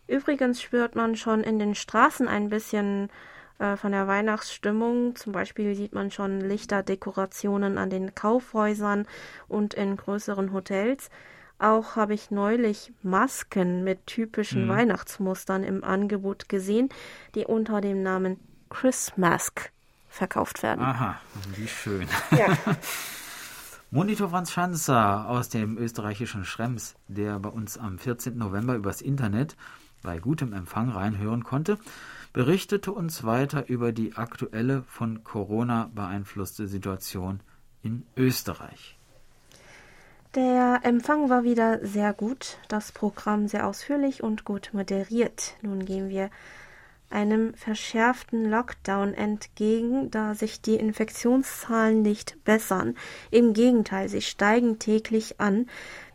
Übrigens 0.08 0.60
spürt 0.60 0.96
man 0.96 1.16
schon 1.16 1.44
in 1.44 1.58
den 1.58 1.74
Straßen 1.74 2.26
ein 2.26 2.48
bisschen 2.48 3.10
äh, 3.58 3.76
von 3.76 3.92
der 3.92 4.08
Weihnachtsstimmung. 4.08 5.16
Zum 5.16 5.32
Beispiel 5.32 5.74
sieht 5.74 5.92
man 5.92 6.10
schon 6.10 6.40
Lichterdekorationen 6.40 7.76
an 7.76 7.90
den 7.90 8.14
Kaufhäusern 8.14 9.06
und 9.46 9.74
in 9.74 9.98
größeren 9.98 10.54
Hotels. 10.54 11.10
Auch 11.58 11.94
habe 11.94 12.14
ich 12.14 12.30
neulich 12.30 12.90
Masken 13.02 13.84
mit 13.84 14.06
typischen 14.06 14.64
mhm. 14.64 14.70
Weihnachtsmustern 14.70 15.62
im 15.62 15.84
Angebot 15.84 16.48
gesehen, 16.48 16.88
die 17.34 17.44
unter 17.44 17.82
dem 17.82 18.02
Namen 18.02 18.40
Christmask 18.70 19.70
verkauft 20.14 20.62
werden. 20.62 20.80
Aha, 20.84 21.20
wie 21.56 21.66
schön. 21.66 22.08
Ja. 22.30 22.56
Monitor 23.90 24.30
Franz 24.30 24.52
Schanzer 24.52 25.28
aus 25.28 25.48
dem 25.48 25.76
österreichischen 25.78 26.44
Schrems, 26.44 26.94
der 27.08 27.38
bei 27.38 27.48
uns 27.48 27.78
am 27.78 27.98
14. 27.98 28.36
November 28.36 28.74
übers 28.74 29.00
Internet 29.00 29.56
bei 30.02 30.18
gutem 30.18 30.52
Empfang 30.52 30.90
reinhören 30.90 31.44
konnte, 31.44 31.78
berichtete 32.32 32.92
uns 32.92 33.24
weiter 33.24 33.68
über 33.68 33.92
die 33.92 34.16
aktuelle 34.16 34.82
von 34.88 35.22
Corona 35.24 35.90
beeinflusste 35.94 36.66
Situation 36.66 37.40
in 37.82 38.04
Österreich. 38.16 38.98
Der 40.34 40.80
Empfang 40.82 41.30
war 41.30 41.44
wieder 41.44 41.86
sehr 41.86 42.12
gut, 42.12 42.58
das 42.66 42.90
Programm 42.90 43.46
sehr 43.46 43.68
ausführlich 43.68 44.22
und 44.24 44.44
gut 44.44 44.70
moderiert. 44.72 45.54
Nun 45.62 45.84
gehen 45.84 46.08
wir 46.08 46.30
einem 47.14 47.54
verschärften 47.54 48.50
Lockdown 48.50 49.14
entgegen, 49.14 50.10
da 50.10 50.34
sich 50.34 50.60
die 50.60 50.74
Infektionszahlen 50.74 52.02
nicht 52.02 52.42
bessern. 52.44 52.96
Im 53.30 53.54
Gegenteil, 53.54 54.08
sie 54.08 54.20
steigen 54.20 54.78
täglich 54.78 55.40
an. 55.40 55.66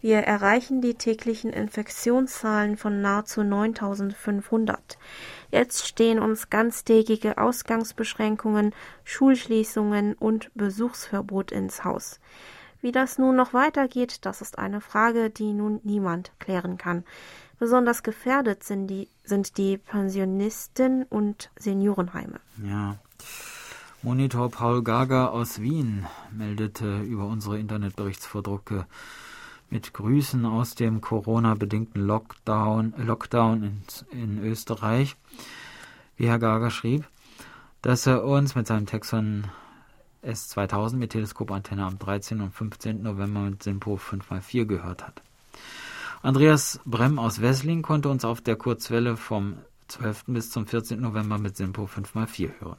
Wir 0.01 0.19
erreichen 0.19 0.81
die 0.81 0.93
täglichen 0.93 1.51
Infektionszahlen 1.51 2.77
von 2.77 3.01
nahezu 3.01 3.43
9500. 3.43 4.99
Jetzt 5.51 5.87
stehen 5.87 6.19
uns 6.19 6.49
ganztägige 6.49 7.37
Ausgangsbeschränkungen, 7.37 8.75
Schulschließungen 9.03 10.13
und 10.13 10.51
Besuchsverbot 10.53 11.51
ins 11.51 11.83
Haus. 11.83 12.19
Wie 12.81 12.91
das 12.91 13.17
nun 13.17 13.35
noch 13.35 13.53
weitergeht, 13.53 14.25
das 14.25 14.41
ist 14.41 14.57
eine 14.57 14.79
Frage, 14.79 15.29
die 15.29 15.51
nun 15.51 15.81
niemand 15.83 16.31
klären 16.39 16.77
kann. 16.77 17.03
Besonders 17.59 18.03
gefährdet 18.03 18.63
sind 18.63 18.87
die, 18.87 19.09
sind 19.25 19.57
die 19.57 19.77
Pensionisten 19.77 21.03
und 21.03 21.49
Seniorenheime. 21.57 22.39
Ja. 22.63 22.97
Monitor 24.01 24.49
Paul 24.49 24.81
Gager 24.81 25.33
aus 25.33 25.61
Wien 25.61 26.05
meldete 26.31 27.01
über 27.01 27.25
unsere 27.25 27.59
Internetberichtsvordrucke 27.59 28.85
mit 29.69 29.93
Grüßen 29.93 30.45
aus 30.45 30.75
dem 30.75 31.01
Corona-bedingten 31.01 32.01
Lockdown, 32.01 32.93
Lockdown 32.97 33.63
in, 34.11 34.17
in 34.17 34.43
Österreich, 34.43 35.17
wie 36.15 36.27
Herr 36.27 36.39
Gager 36.39 36.71
schrieb, 36.71 37.05
dass 37.81 38.07
er 38.07 38.23
uns 38.23 38.55
mit 38.55 38.67
seinem 38.67 38.85
Texon 38.85 39.45
S2000 40.23 40.95
mit 40.95 41.11
Teleskopantenne 41.11 41.85
am 41.85 41.99
13. 41.99 42.39
und 42.39 42.53
15. 42.53 43.03
November 43.03 43.41
mit 43.41 43.63
Simpo 43.63 43.95
5x4 43.95 44.65
gehört 44.65 45.05
hat. 45.05 45.21
Andreas 46.21 46.81
Brem 46.83 47.17
aus 47.17 47.41
Wessling 47.41 47.81
konnte 47.81 48.09
uns 48.09 48.25
auf 48.25 48.41
der 48.41 48.57
Kurzwelle 48.57 49.15
vom 49.15 49.59
12. 49.87 50.25
bis 50.27 50.51
zum 50.51 50.67
14. 50.67 50.99
November 50.99 51.37
mit 51.37 51.55
Simpo 51.55 51.85
5x4 51.85 52.59
hören. 52.59 52.77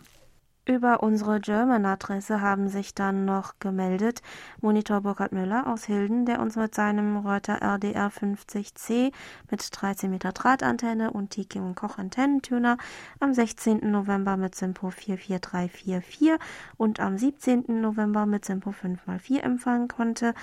Über 0.67 1.03
unsere 1.03 1.41
German-Adresse 1.41 2.43
haben 2.43 2.69
sich 2.69 2.95
dann 2.95 3.25
noch 3.25 3.55
gemeldet 3.59 4.21
Monitor 4.61 5.01
Burkhard 5.01 5.33
Müller 5.33 5.67
aus 5.67 5.85
Hilden, 5.85 6.27
der 6.27 6.39
uns 6.39 6.55
mit 6.55 6.75
seinem 6.75 7.17
Reuter 7.17 7.63
RDR 7.63 8.09
50C 8.11 9.11
mit 9.51 9.69
13 9.73 10.11
Meter 10.11 10.33
Drahtantenne 10.33 11.11
und 11.13 11.31
Tiki 11.31 11.59
und 11.59 11.77
Koch 11.77 11.97
Antennentuner 11.97 12.77
am 13.21 13.33
16. 13.33 13.91
November 13.91 14.37
mit 14.37 14.55
Simpo 14.55 14.91
44344 14.91 16.33
und 16.77 17.01
am 17.01 17.17
17. 17.17 17.81
November 17.81 18.27
mit 18.27 18.45
Simpo 18.45 18.71
5x4 18.71 19.41
empfangen 19.41 19.89
konnte 19.89 20.35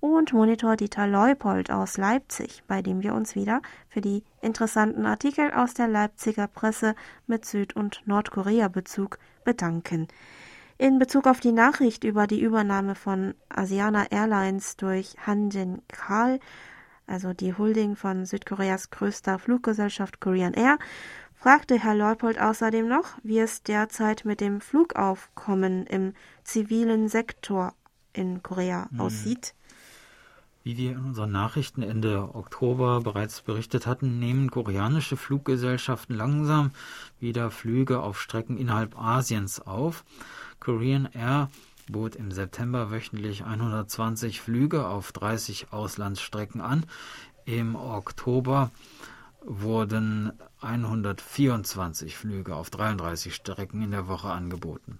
und 0.00 0.32
Monitor 0.32 0.76
Dieter 0.76 1.06
Leupold 1.06 1.70
aus 1.70 1.96
Leipzig, 1.96 2.62
bei 2.66 2.82
dem 2.82 3.02
wir 3.02 3.14
uns 3.14 3.34
wieder 3.34 3.60
für 3.88 4.00
die 4.00 4.22
interessanten 4.40 5.06
Artikel 5.06 5.50
aus 5.52 5.74
der 5.74 5.88
Leipziger 5.88 6.46
Presse 6.46 6.94
mit 7.26 7.44
Süd- 7.44 7.74
und 7.74 8.02
Nordkorea-Bezug 8.06 9.18
bedanken. 9.44 10.06
In 10.76 11.00
Bezug 11.00 11.26
auf 11.26 11.40
die 11.40 11.52
Nachricht 11.52 12.04
über 12.04 12.28
die 12.28 12.40
Übernahme 12.40 12.94
von 12.94 13.34
Asiana 13.48 14.06
Airlines 14.10 14.76
durch 14.76 15.16
Hanjin 15.26 15.82
Kal, 15.88 16.38
also 17.08 17.32
die 17.32 17.54
Holding 17.54 17.96
von 17.96 18.26
Südkoreas 18.26 18.90
größter 18.90 19.40
Fluggesellschaft 19.40 20.20
Korean 20.20 20.54
Air, 20.54 20.78
fragte 21.34 21.82
Herr 21.82 21.96
Leupold 21.96 22.40
außerdem 22.40 22.86
noch, 22.86 23.18
wie 23.24 23.40
es 23.40 23.64
derzeit 23.64 24.24
mit 24.24 24.40
dem 24.40 24.60
Flugaufkommen 24.60 25.86
im 25.86 26.14
zivilen 26.44 27.08
Sektor 27.08 27.74
in 28.12 28.42
Korea 28.42 28.86
mhm. 28.90 29.00
aussieht. 29.00 29.54
Wie 30.68 30.76
wir 30.76 30.90
in 30.90 30.98
unseren 30.98 31.32
Nachrichten 31.32 31.80
Ende 31.80 32.34
Oktober 32.34 33.00
bereits 33.00 33.40
berichtet 33.40 33.86
hatten, 33.86 34.18
nehmen 34.18 34.50
koreanische 34.50 35.16
Fluggesellschaften 35.16 36.14
langsam 36.14 36.72
wieder 37.18 37.50
Flüge 37.50 38.00
auf 38.00 38.20
Strecken 38.20 38.58
innerhalb 38.58 39.00
Asiens 39.00 39.62
auf. 39.62 40.04
Korean 40.60 41.08
Air 41.14 41.48
bot 41.90 42.16
im 42.16 42.32
September 42.32 42.90
wöchentlich 42.90 43.46
120 43.46 44.42
Flüge 44.42 44.86
auf 44.86 45.10
30 45.12 45.72
Auslandsstrecken 45.72 46.60
an. 46.60 46.84
Im 47.46 47.74
Oktober 47.74 48.70
wurden 49.40 50.34
124 50.60 52.14
Flüge 52.14 52.54
auf 52.54 52.68
33 52.68 53.34
Strecken 53.34 53.80
in 53.80 53.92
der 53.92 54.06
Woche 54.06 54.28
angeboten. 54.28 54.98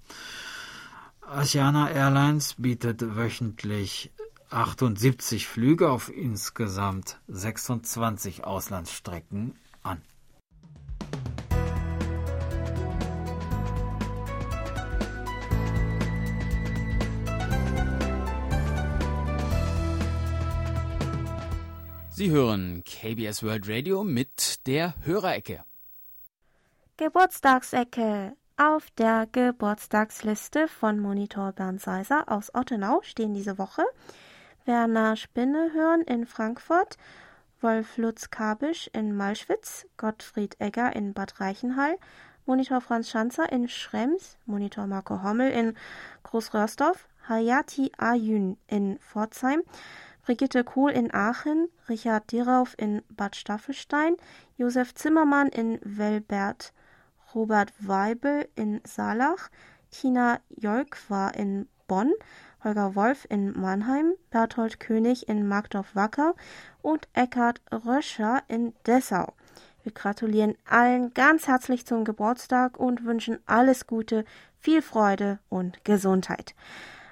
Asiana 1.20 1.90
Airlines 1.90 2.54
bietet 2.56 3.16
wöchentlich 3.16 4.10
78 4.50 5.46
Flüge 5.46 5.90
auf 5.90 6.08
insgesamt 6.08 7.20
26 7.28 8.44
Auslandsstrecken 8.44 9.58
an. 9.82 10.00
Sie 22.10 22.30
hören 22.30 22.82
KBS 22.84 23.42
World 23.42 23.68
Radio 23.68 24.02
mit 24.02 24.66
der 24.66 24.94
Hörerecke. 25.04 25.62
Geburtstagsecke. 26.96 28.32
Auf 28.56 28.90
der 28.98 29.28
Geburtstagsliste 29.30 30.66
von 30.66 30.98
Monitor 30.98 31.52
Bernd 31.52 31.80
Seiser 31.80 32.24
aus 32.26 32.52
Ottenau 32.52 33.02
stehen 33.04 33.34
diese 33.34 33.56
Woche 33.56 33.84
Werner 34.68 35.16
Spinnehörn 35.16 36.02
in 36.02 36.26
Frankfurt, 36.26 36.98
Wolf 37.62 37.96
Lutz 37.96 38.30
Kabisch 38.30 38.90
in 38.92 39.16
Malschwitz, 39.16 39.86
Gottfried 39.96 40.60
Egger 40.60 40.94
in 40.94 41.14
Bad 41.14 41.40
Reichenhall, 41.40 41.96
Monitor 42.44 42.82
Franz 42.82 43.08
Schanzer 43.08 43.50
in 43.50 43.68
Schrems, 43.68 44.36
Monitor 44.44 44.86
Marco 44.86 45.22
Hommel 45.22 45.50
in 45.52 45.74
Großröhrsdorf, 46.22 47.08
Hayati 47.26 47.92
Ayün 47.96 48.58
in 48.66 48.98
Pforzheim, 48.98 49.62
Brigitte 50.26 50.64
Kohl 50.64 50.90
in 50.90 51.14
Aachen, 51.14 51.70
Richard 51.88 52.30
Dirauf 52.30 52.74
in 52.76 53.00
Bad 53.08 53.36
Staffelstein, 53.36 54.18
Josef 54.58 54.94
Zimmermann 54.94 55.48
in 55.48 55.80
Welbert, 55.82 56.74
Robert 57.34 57.72
Weibel 57.80 58.46
in 58.54 58.82
Saalach, 58.84 59.48
Tina 59.90 60.40
Jolk 60.50 60.98
war 61.08 61.34
in 61.34 61.68
Bonn, 61.86 62.12
Holger 62.64 62.94
Wolf 62.94 63.26
in 63.30 63.58
Mannheim, 63.58 64.14
Berthold 64.30 64.80
König 64.80 65.28
in 65.28 65.46
Markdorf-Wacker 65.46 66.34
und 66.82 67.08
Eckhard 67.12 67.60
Röscher 67.72 68.42
in 68.48 68.74
Dessau. 68.86 69.34
Wir 69.82 69.92
gratulieren 69.92 70.54
allen 70.68 71.14
ganz 71.14 71.46
herzlich 71.46 71.86
zum 71.86 72.04
Geburtstag 72.04 72.78
und 72.78 73.04
wünschen 73.04 73.38
alles 73.46 73.86
Gute, 73.86 74.24
viel 74.58 74.82
Freude 74.82 75.38
und 75.48 75.84
Gesundheit. 75.84 76.54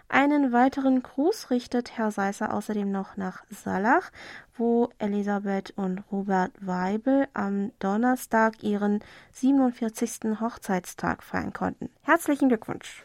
Einen 0.08 0.52
weiteren 0.52 1.02
Gruß 1.02 1.50
richtet 1.50 1.96
Herr 1.96 2.12
Seisser 2.12 2.54
außerdem 2.54 2.90
noch 2.90 3.16
nach 3.16 3.44
Salach, 3.50 4.12
wo 4.56 4.90
Elisabeth 4.98 5.72
und 5.76 6.04
Robert 6.12 6.52
Weibel 6.60 7.26
am 7.34 7.72
Donnerstag 7.80 8.62
ihren 8.62 9.00
47. 9.32 10.40
Hochzeitstag 10.40 11.24
feiern 11.24 11.52
konnten. 11.52 11.90
Herzlichen 12.02 12.48
Glückwunsch! 12.48 13.04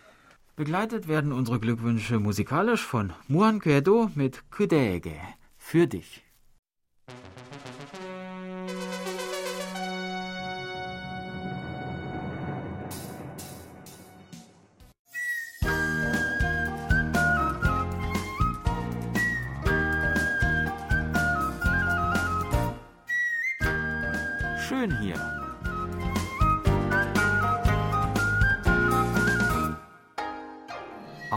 Begleitet 0.56 1.08
werden 1.08 1.32
unsere 1.32 1.60
Glückwünsche 1.60 2.20
musikalisch 2.20 2.86
von 2.86 3.14
Muan 3.28 3.60
Kwedo 3.60 4.12
mit 4.16 4.44
Kudege 4.52 5.14
für 5.58 5.88
dich. 5.88 6.24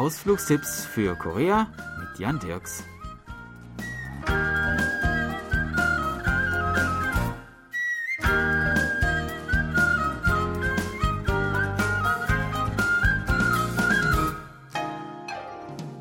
Ausflugstipps 0.05 0.85
für 0.85 1.17
Korea 1.17 1.67
mit 1.99 2.19
Jan 2.19 2.39
Dirks. 2.39 2.85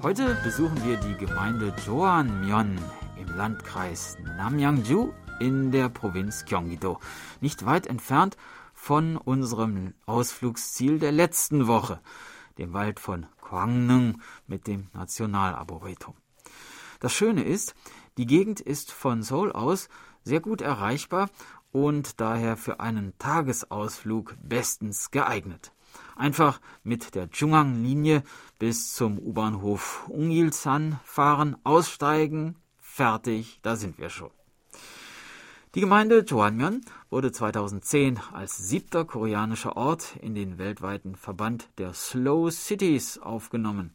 Heute 0.02 0.38
besuchen 0.44 0.84
wir 0.84 0.98
die 0.98 1.16
Gemeinde 1.16 1.74
Joanmyeon 1.88 2.78
im 3.16 3.38
Landkreis 3.38 4.18
Namyangju 4.36 5.14
in 5.40 5.72
der 5.72 5.88
Provinz 5.88 6.44
Gyeonggi-do, 6.44 7.00
nicht 7.40 7.66
weit 7.66 7.88
entfernt 7.88 8.36
von 8.74 9.16
unserem 9.16 9.94
Ausflugsziel 10.06 11.00
der 11.00 11.14
letzten 11.14 11.68
Woche, 11.68 12.02
dem 12.58 12.74
Wald 12.74 13.00
von 13.00 13.28
Gwangnung 13.54 14.20
mit 14.48 14.66
dem 14.66 14.88
Nationalarboretum. 14.94 16.16
Das 17.00 17.14
Schöne 17.14 17.44
ist, 17.44 17.76
die 18.18 18.26
Gegend 18.26 18.60
ist 18.60 18.92
von 18.92 19.22
Seoul 19.22 19.52
aus 19.52 19.90
sehr 20.24 20.40
gut 20.40 20.62
erreichbar 20.62 21.30
und 21.72 22.20
daher 22.20 22.58
für 22.58 22.80
einen 22.80 23.14
Tagesausflug 23.20 24.36
bestens 24.42 25.12
geeignet. 25.12 25.72
Einfach 26.16 26.62
mit 26.82 27.14
der 27.14 27.30
Chungang-Linie 27.30 28.24
bis 28.58 28.96
zum 28.96 29.20
U-Bahnhof 29.20 30.08
Ungilsan 30.10 31.00
fahren, 31.04 31.56
aussteigen, 31.64 32.56
fertig, 32.80 33.60
da 33.62 33.76
sind 33.76 34.00
wir 34.00 34.10
schon. 34.10 34.32
Die 35.76 35.80
Gemeinde 35.80 36.20
Joanmyeon 36.20 36.82
wurde 37.10 37.32
2010 37.32 38.20
als 38.32 38.56
siebter 38.58 39.06
koreanischer 39.06 39.76
Ort 39.76 40.16
in 40.18 40.36
den 40.36 40.60
weltweiten 40.60 41.16
Verband 41.16 41.68
der 41.80 41.96
Slow 41.96 42.52
Cities 42.52 43.18
aufgenommen. 43.18 43.92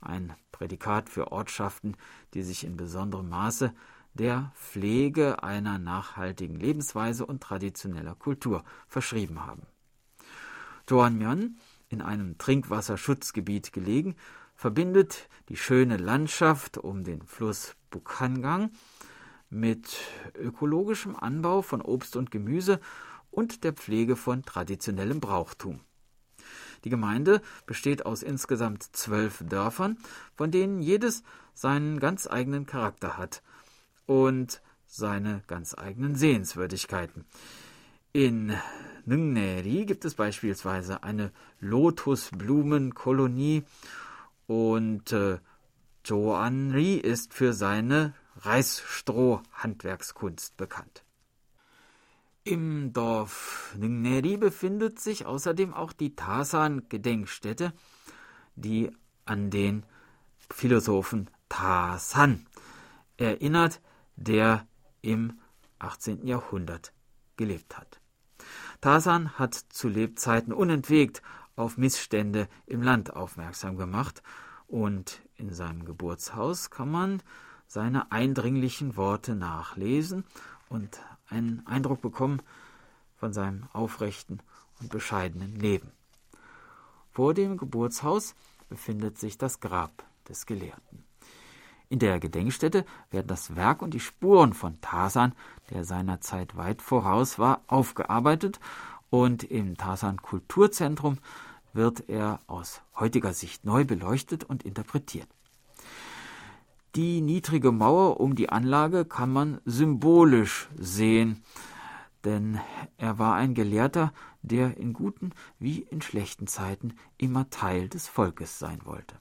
Ein 0.00 0.34
Prädikat 0.50 1.08
für 1.08 1.30
Ortschaften, 1.30 1.96
die 2.34 2.42
sich 2.42 2.64
in 2.64 2.76
besonderem 2.76 3.28
Maße 3.28 3.72
der 4.14 4.50
Pflege 4.56 5.40
einer 5.44 5.78
nachhaltigen 5.78 6.58
Lebensweise 6.58 7.24
und 7.24 7.44
traditioneller 7.44 8.16
Kultur 8.16 8.64
verschrieben 8.88 9.46
haben. 9.46 9.62
Joanmyeon, 10.88 11.58
in 11.90 12.02
einem 12.02 12.38
Trinkwasserschutzgebiet 12.38 13.72
gelegen, 13.72 14.16
verbindet 14.56 15.28
die 15.48 15.56
schöne 15.56 15.96
Landschaft 15.96 16.76
um 16.76 17.04
den 17.04 17.22
Fluss 17.22 17.76
Bukhangang 17.90 18.70
mit 19.50 19.96
ökologischem 20.34 21.16
Anbau 21.16 21.62
von 21.62 21.80
Obst 21.80 22.16
und 22.16 22.30
Gemüse 22.30 22.80
und 23.30 23.64
der 23.64 23.72
Pflege 23.72 24.16
von 24.16 24.44
traditionellem 24.44 25.20
Brauchtum. 25.20 25.80
Die 26.84 26.90
Gemeinde 26.90 27.42
besteht 27.66 28.06
aus 28.06 28.22
insgesamt 28.22 28.84
zwölf 28.96 29.42
Dörfern, 29.46 29.98
von 30.36 30.50
denen 30.50 30.80
jedes 30.80 31.22
seinen 31.54 31.98
ganz 31.98 32.28
eigenen 32.28 32.66
Charakter 32.66 33.18
hat 33.18 33.42
und 34.06 34.62
seine 34.86 35.42
ganz 35.46 35.76
eigenen 35.76 36.14
Sehenswürdigkeiten. 36.14 37.24
In 38.12 38.54
Nungneri 39.04 39.84
gibt 39.84 40.04
es 40.04 40.14
beispielsweise 40.14 41.02
eine 41.02 41.32
Lotusblumenkolonie 41.60 43.64
und 44.46 45.12
äh, 45.12 45.38
Joanri 46.04 46.94
ist 46.94 47.34
für 47.34 47.52
seine 47.52 48.14
Reisstroh-Handwerkskunst 48.42 50.56
bekannt. 50.56 51.04
Im 52.44 52.92
Dorf 52.92 53.74
Ngneri 53.78 54.36
befindet 54.36 55.00
sich 55.00 55.26
außerdem 55.26 55.74
auch 55.74 55.92
die 55.92 56.14
Tasan-Gedenkstätte, 56.16 57.72
die 58.56 58.90
an 59.24 59.50
den 59.50 59.84
Philosophen 60.50 61.30
Tasan 61.48 62.46
erinnert, 63.18 63.80
der 64.16 64.66
im 65.02 65.38
18. 65.78 66.26
Jahrhundert 66.26 66.92
gelebt 67.36 67.76
hat. 67.76 68.00
Tasan 68.80 69.38
hat 69.38 69.54
zu 69.54 69.88
Lebzeiten 69.88 70.52
unentwegt 70.52 71.22
auf 71.56 71.76
Missstände 71.76 72.48
im 72.66 72.82
Land 72.82 73.14
aufmerksam 73.14 73.76
gemacht 73.76 74.22
und 74.66 75.20
in 75.36 75.52
seinem 75.52 75.84
Geburtshaus 75.84 76.70
kann 76.70 76.90
man 76.90 77.22
seine 77.68 78.10
eindringlichen 78.10 78.96
Worte 78.96 79.36
nachlesen 79.36 80.24
und 80.68 80.98
einen 81.28 81.64
Eindruck 81.66 82.00
bekommen 82.00 82.42
von 83.16 83.32
seinem 83.32 83.68
aufrechten 83.72 84.40
und 84.80 84.90
bescheidenen 84.90 85.54
Leben. 85.54 85.92
Vor 87.12 87.34
dem 87.34 87.56
Geburtshaus 87.56 88.34
befindet 88.68 89.18
sich 89.18 89.38
das 89.38 89.60
Grab 89.60 90.04
des 90.28 90.46
Gelehrten. 90.46 91.04
In 91.90 91.98
der 91.98 92.20
Gedenkstätte 92.20 92.84
werden 93.10 93.28
das 93.28 93.56
Werk 93.56 93.82
und 93.82 93.94
die 93.94 94.00
Spuren 94.00 94.52
von 94.52 94.80
Tarzan, 94.80 95.34
der 95.70 95.84
seinerzeit 95.84 96.56
weit 96.56 96.82
voraus 96.82 97.38
war, 97.38 97.62
aufgearbeitet 97.66 98.60
und 99.10 99.44
im 99.44 99.76
Tarzan 99.76 100.20
Kulturzentrum 100.20 101.18
wird 101.72 102.08
er 102.08 102.40
aus 102.46 102.82
heutiger 102.94 103.32
Sicht 103.32 103.64
neu 103.64 103.84
beleuchtet 103.84 104.44
und 104.44 104.64
interpretiert. 104.64 105.28
Die 106.94 107.20
niedrige 107.20 107.70
Mauer 107.70 108.18
um 108.20 108.34
die 108.34 108.48
Anlage 108.48 109.04
kann 109.04 109.32
man 109.32 109.60
symbolisch 109.64 110.68
sehen, 110.76 111.42
denn 112.24 112.58
er 112.96 113.18
war 113.18 113.34
ein 113.34 113.54
Gelehrter, 113.54 114.12
der 114.42 114.76
in 114.78 114.92
guten 114.92 115.32
wie 115.58 115.80
in 115.80 116.00
schlechten 116.00 116.46
Zeiten 116.46 116.94
immer 117.18 117.50
Teil 117.50 117.88
des 117.88 118.08
Volkes 118.08 118.58
sein 118.58 118.80
wollte. 118.84 119.16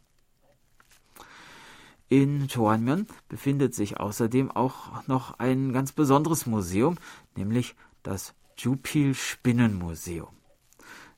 In 2.09 2.47
Choanmyeon 2.47 3.05
befindet 3.27 3.75
sich 3.75 3.99
außerdem 3.99 4.49
auch 4.49 5.05
noch 5.07 5.39
ein 5.39 5.73
ganz 5.73 5.91
besonderes 5.91 6.45
Museum, 6.45 6.95
nämlich 7.35 7.75
das 8.01 8.33
Jupil 8.57 9.13
Spinnenmuseum. 9.13 10.33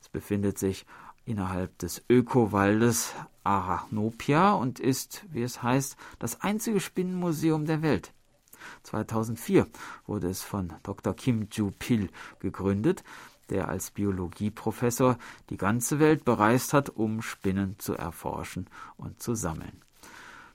Es 0.00 0.08
befindet 0.08 0.58
sich 0.58 0.86
innerhalb 1.24 1.78
des 1.78 2.02
Ökowaldes 2.10 3.14
Arachnopia 3.44 4.52
und 4.52 4.80
ist, 4.80 5.24
wie 5.30 5.42
es 5.42 5.62
heißt, 5.62 5.96
das 6.18 6.40
einzige 6.40 6.80
Spinnenmuseum 6.80 7.66
der 7.66 7.82
Welt. 7.82 8.12
2004 8.82 9.66
wurde 10.06 10.28
es 10.28 10.42
von 10.42 10.72
Dr. 10.82 11.14
Kim 11.14 11.48
Ju-pil 11.50 12.10
gegründet, 12.40 13.02
der 13.48 13.68
als 13.68 13.90
Biologieprofessor 13.90 15.18
die 15.48 15.56
ganze 15.56 15.98
Welt 15.98 16.24
bereist 16.24 16.72
hat, 16.72 16.90
um 16.90 17.22
Spinnen 17.22 17.76
zu 17.78 17.94
erforschen 17.94 18.68
und 18.96 19.20
zu 19.22 19.34
sammeln. 19.34 19.82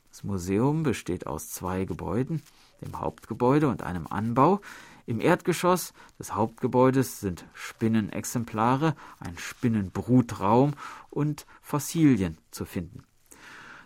Das 0.10 0.24
Museum 0.24 0.84
besteht 0.84 1.28
aus 1.28 1.50
zwei 1.50 1.84
Gebäuden, 1.84 2.42
dem 2.82 3.00
Hauptgebäude 3.00 3.68
und 3.68 3.84
einem 3.84 4.08
Anbau. 4.08 4.62
Im 5.08 5.22
Erdgeschoss 5.22 5.94
des 6.18 6.34
Hauptgebäudes 6.34 7.20
sind 7.20 7.46
Spinnenexemplare, 7.54 8.96
ein 9.20 9.38
Spinnenbrutraum 9.38 10.74
und 11.12 11.46
Fossilien 11.62 12.38
zu 12.50 12.66
finden. 12.66 13.04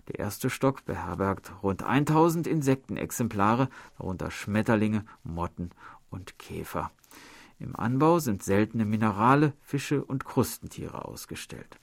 Der 0.08 0.20
erste 0.20 0.50
Stock 0.50 0.86
beherbergt 0.86 1.52
rund 1.62 1.84
1000 1.84 2.48
Insektenexemplare, 2.48 3.70
darunter 3.98 4.32
Schmetterlinge, 4.32 5.06
Motten 5.24 5.72
und 6.10 6.40
Käfer. 6.40 6.90
Im 7.60 7.76
Anbau 7.76 8.20
sind 8.20 8.42
seltene 8.42 8.86
Minerale, 8.86 9.54
Fische 9.62 10.04
und 10.04 10.24
Krustentiere 10.24 11.06
ausgestellt. 11.06 11.80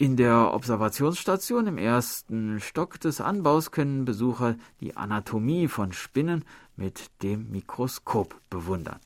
In 0.00 0.16
der 0.16 0.54
Observationsstation 0.54 1.66
im 1.66 1.76
ersten 1.76 2.60
Stock 2.60 3.00
des 3.00 3.20
Anbaus 3.20 3.72
können 3.72 4.04
Besucher 4.04 4.54
die 4.80 4.96
Anatomie 4.96 5.66
von 5.66 5.92
Spinnen 5.92 6.44
mit 6.76 7.10
dem 7.24 7.50
Mikroskop 7.50 8.40
bewundern. 8.48 9.00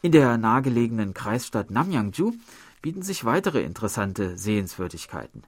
In 0.00 0.10
der 0.10 0.38
nahegelegenen 0.38 1.12
Kreisstadt 1.12 1.70
Namyangju 1.70 2.32
bieten 2.80 3.02
sich 3.02 3.26
weitere 3.26 3.60
interessante 3.62 4.38
Sehenswürdigkeiten. 4.38 5.42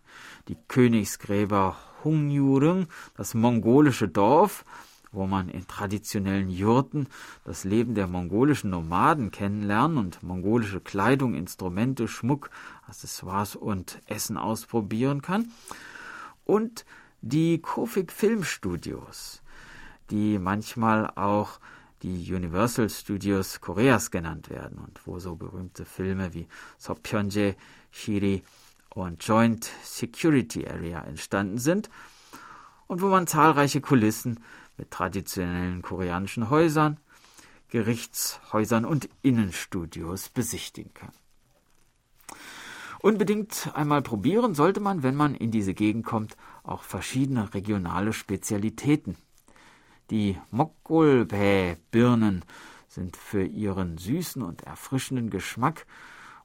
Die 0.49 0.59
Königsgräber 0.69 1.79
Hungyurung, 2.05 2.89
das 3.17 3.33
mongolische 3.33 4.07
Dorf, 4.07 4.67
wo 5.15 5.27
man 5.27 5.49
in 5.49 5.67
traditionellen 5.67 6.51
Jurten 6.51 7.09
das 7.45 7.65
Leben 7.65 7.95
der 7.95 8.07
mongolischen 8.07 8.71
Nomaden 8.71 9.31
kennenlernen 9.31 9.99
und 9.99 10.23
mongolische 10.23 10.81
Kleidung, 10.81 11.35
Instrumente, 11.35 12.09
Schmuck, 12.09 12.51
Accessoires 12.87 13.57
und 13.57 14.01
Essen 14.07 14.37
ausprobieren 14.37 15.23
kann. 15.23 15.51
Und 16.45 16.85
die 17.23 17.61
Kofik 17.61 18.13
Filmstudios, 18.13 19.43
die 20.11 20.39
manchmal 20.39 21.11
auch 21.15 21.59
die 22.03 22.35
Universal 22.35 22.91
Studios 22.91 23.63
Koreas 23.63 24.11
genannt 24.11 24.51
werden 24.51 24.79
und 24.79 25.07
wo 25.07 25.19
so 25.19 25.37
berühmte 25.37 25.87
Filme 25.87 26.35
wie 26.35 26.47
Sopyeonje, 26.77 27.57
Shiri 27.91 28.43
und 28.91 29.25
Joint 29.27 29.71
Security 29.83 30.67
Area 30.69 31.01
entstanden 31.03 31.57
sind 31.57 31.89
und 32.87 33.01
wo 33.01 33.09
man 33.09 33.27
zahlreiche 33.27 33.81
Kulissen 33.81 34.41
mit 34.77 34.91
traditionellen 34.91 35.83
koreanischen 35.83 36.51
Häusern, 36.51 36.99
Gerichtshäusern 37.69 38.85
und 38.85 39.09
Innenstudios 39.23 40.29
besichtigen 40.29 40.95
kann. 40.95 41.13
Unbedingt 43.01 43.71
einmal 43.75 44.01
probieren 44.01 44.55
sollte 44.55 44.81
man, 44.81 45.03
wenn 45.03 45.15
man 45.15 45.35
in 45.35 45.51
diese 45.51 45.75
Gegend 45.75 46.07
kommt, 46.07 46.37
auch 46.63 46.83
verschiedene 46.83 47.53
regionale 47.53 48.13
Spezialitäten. 48.13 49.17
Die 50.11 50.39
Mokgolbae-Birnen 50.51 52.45
sind 52.89 53.17
für 53.17 53.45
ihren 53.45 53.99
süßen 53.99 54.41
und 54.41 54.63
erfrischenden 54.63 55.29
Geschmack 55.29 55.87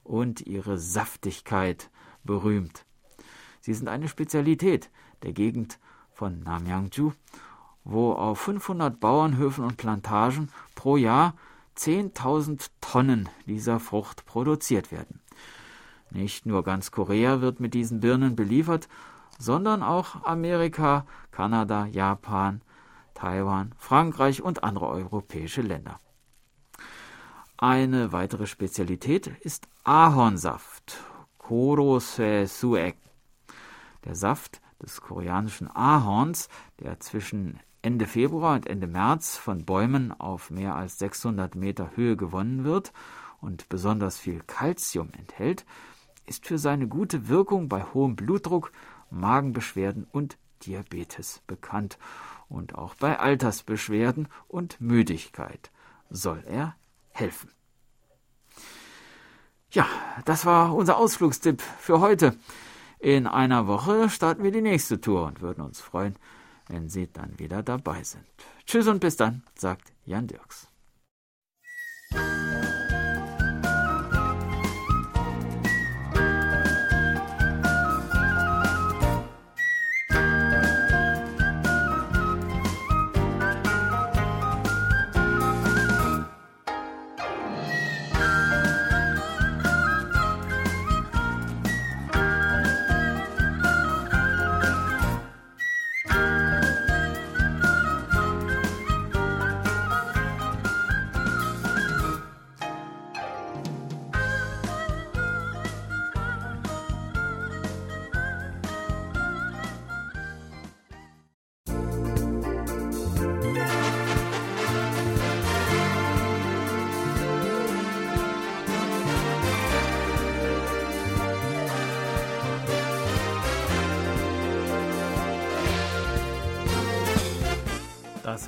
und 0.04 0.42
ihre 0.42 0.78
Saftigkeit 0.78 1.90
berühmt. 2.24 2.86
Sie 3.62 3.74
sind 3.74 3.88
eine 3.88 4.08
Spezialität 4.08 4.90
der 5.24 5.34
Gegend 5.34 5.80
von 6.12 6.42
Namyangju 6.44 7.14
wo 7.84 8.14
auf 8.14 8.40
500 8.40 9.00
Bauernhöfen 9.00 9.64
und 9.64 9.78
Plantagen 9.78 10.50
pro 10.76 10.98
Jahr 10.98 11.34
10.000 11.78 12.70
Tonnen 12.82 13.30
dieser 13.46 13.80
Frucht 13.80 14.26
produziert 14.26 14.92
werden. 14.92 15.22
Nicht 16.12 16.46
nur 16.46 16.64
ganz 16.64 16.92
Korea 16.92 17.42
wird 17.42 17.60
mit 17.60 17.74
diesen 17.74 18.00
Birnen 18.00 18.36
beliefert, 18.36 18.90
sondern 19.38 19.84
auch 19.84 20.24
Amerika, 20.24 21.06
Kanada, 21.32 21.86
Japan, 21.86 22.62
Taiwan, 23.14 23.74
Frankreich 23.78 24.42
und 24.42 24.64
andere 24.64 24.88
europäische 24.88 25.62
Länder. 25.62 25.98
Eine 27.58 28.12
weitere 28.12 28.48
Spezialität 28.48 29.28
ist 29.28 29.68
Ahornsaft, 29.84 30.98
Korose 31.38 32.48
Suek. 32.48 32.96
Der 34.06 34.16
Saft 34.16 34.62
des 34.82 35.02
koreanischen 35.02 35.70
Ahorns, 35.70 36.48
der 36.80 37.00
zwischen 37.00 37.60
Ende 37.82 38.06
Februar 38.06 38.56
und 38.56 38.68
Ende 38.68 38.88
März 38.88 39.38
von 39.38 39.64
Bäumen 39.66 40.12
auf 40.12 40.50
mehr 40.50 40.76
als 40.76 41.00
600 41.00 41.56
Meter 41.56 41.92
Höhe 41.96 42.18
gewonnen 42.18 42.64
wird 42.64 42.92
und 43.40 43.70
besonders 43.70 44.18
viel 44.18 44.42
Calcium 44.46 45.10
enthält, 45.18 45.66
ist 46.26 46.46
für 46.46 46.58
seine 46.58 46.88
gute 46.88 47.30
Wirkung 47.30 47.70
bei 47.70 47.84
hohem 47.84 48.16
Blutdruck, 48.16 48.72
Magenbeschwerden 49.10 50.08
und 50.12 50.38
Diabetes 50.66 51.42
bekannt 51.48 51.98
und 52.50 52.76
auch 52.76 52.96
bei 52.96 53.18
Altersbeschwerden 53.18 54.28
und 54.48 54.82
Müdigkeit 54.82 55.72
soll 56.10 56.44
er 56.46 56.76
helfen. 57.12 57.50
Ja, 59.72 59.88
das 60.26 60.46
war 60.46 60.76
unser 60.76 60.98
Ausflugstipp 60.98 61.62
für 61.62 62.02
heute. 62.02 62.36
In 63.00 63.28
einer 63.28 63.68
Woche 63.68 64.10
starten 64.10 64.44
wir 64.44 64.52
die 64.52 64.62
nächste 64.62 65.00
Tour 65.00 65.26
und 65.28 65.42
würden 65.42 65.64
uns 65.64 65.80
freuen, 65.80 66.16
wenn 66.70 66.88
Sie 66.88 67.11
dann 67.11 67.38
wieder 67.38 67.61
dabei 67.61 68.03
sind. 68.03 68.24
Tschüss 68.65 68.88
und 68.88 68.99
bis 68.99 69.17
dann, 69.17 69.43
sagt 69.55 69.91
Jan 70.05 70.28
Dirks. 70.28 70.68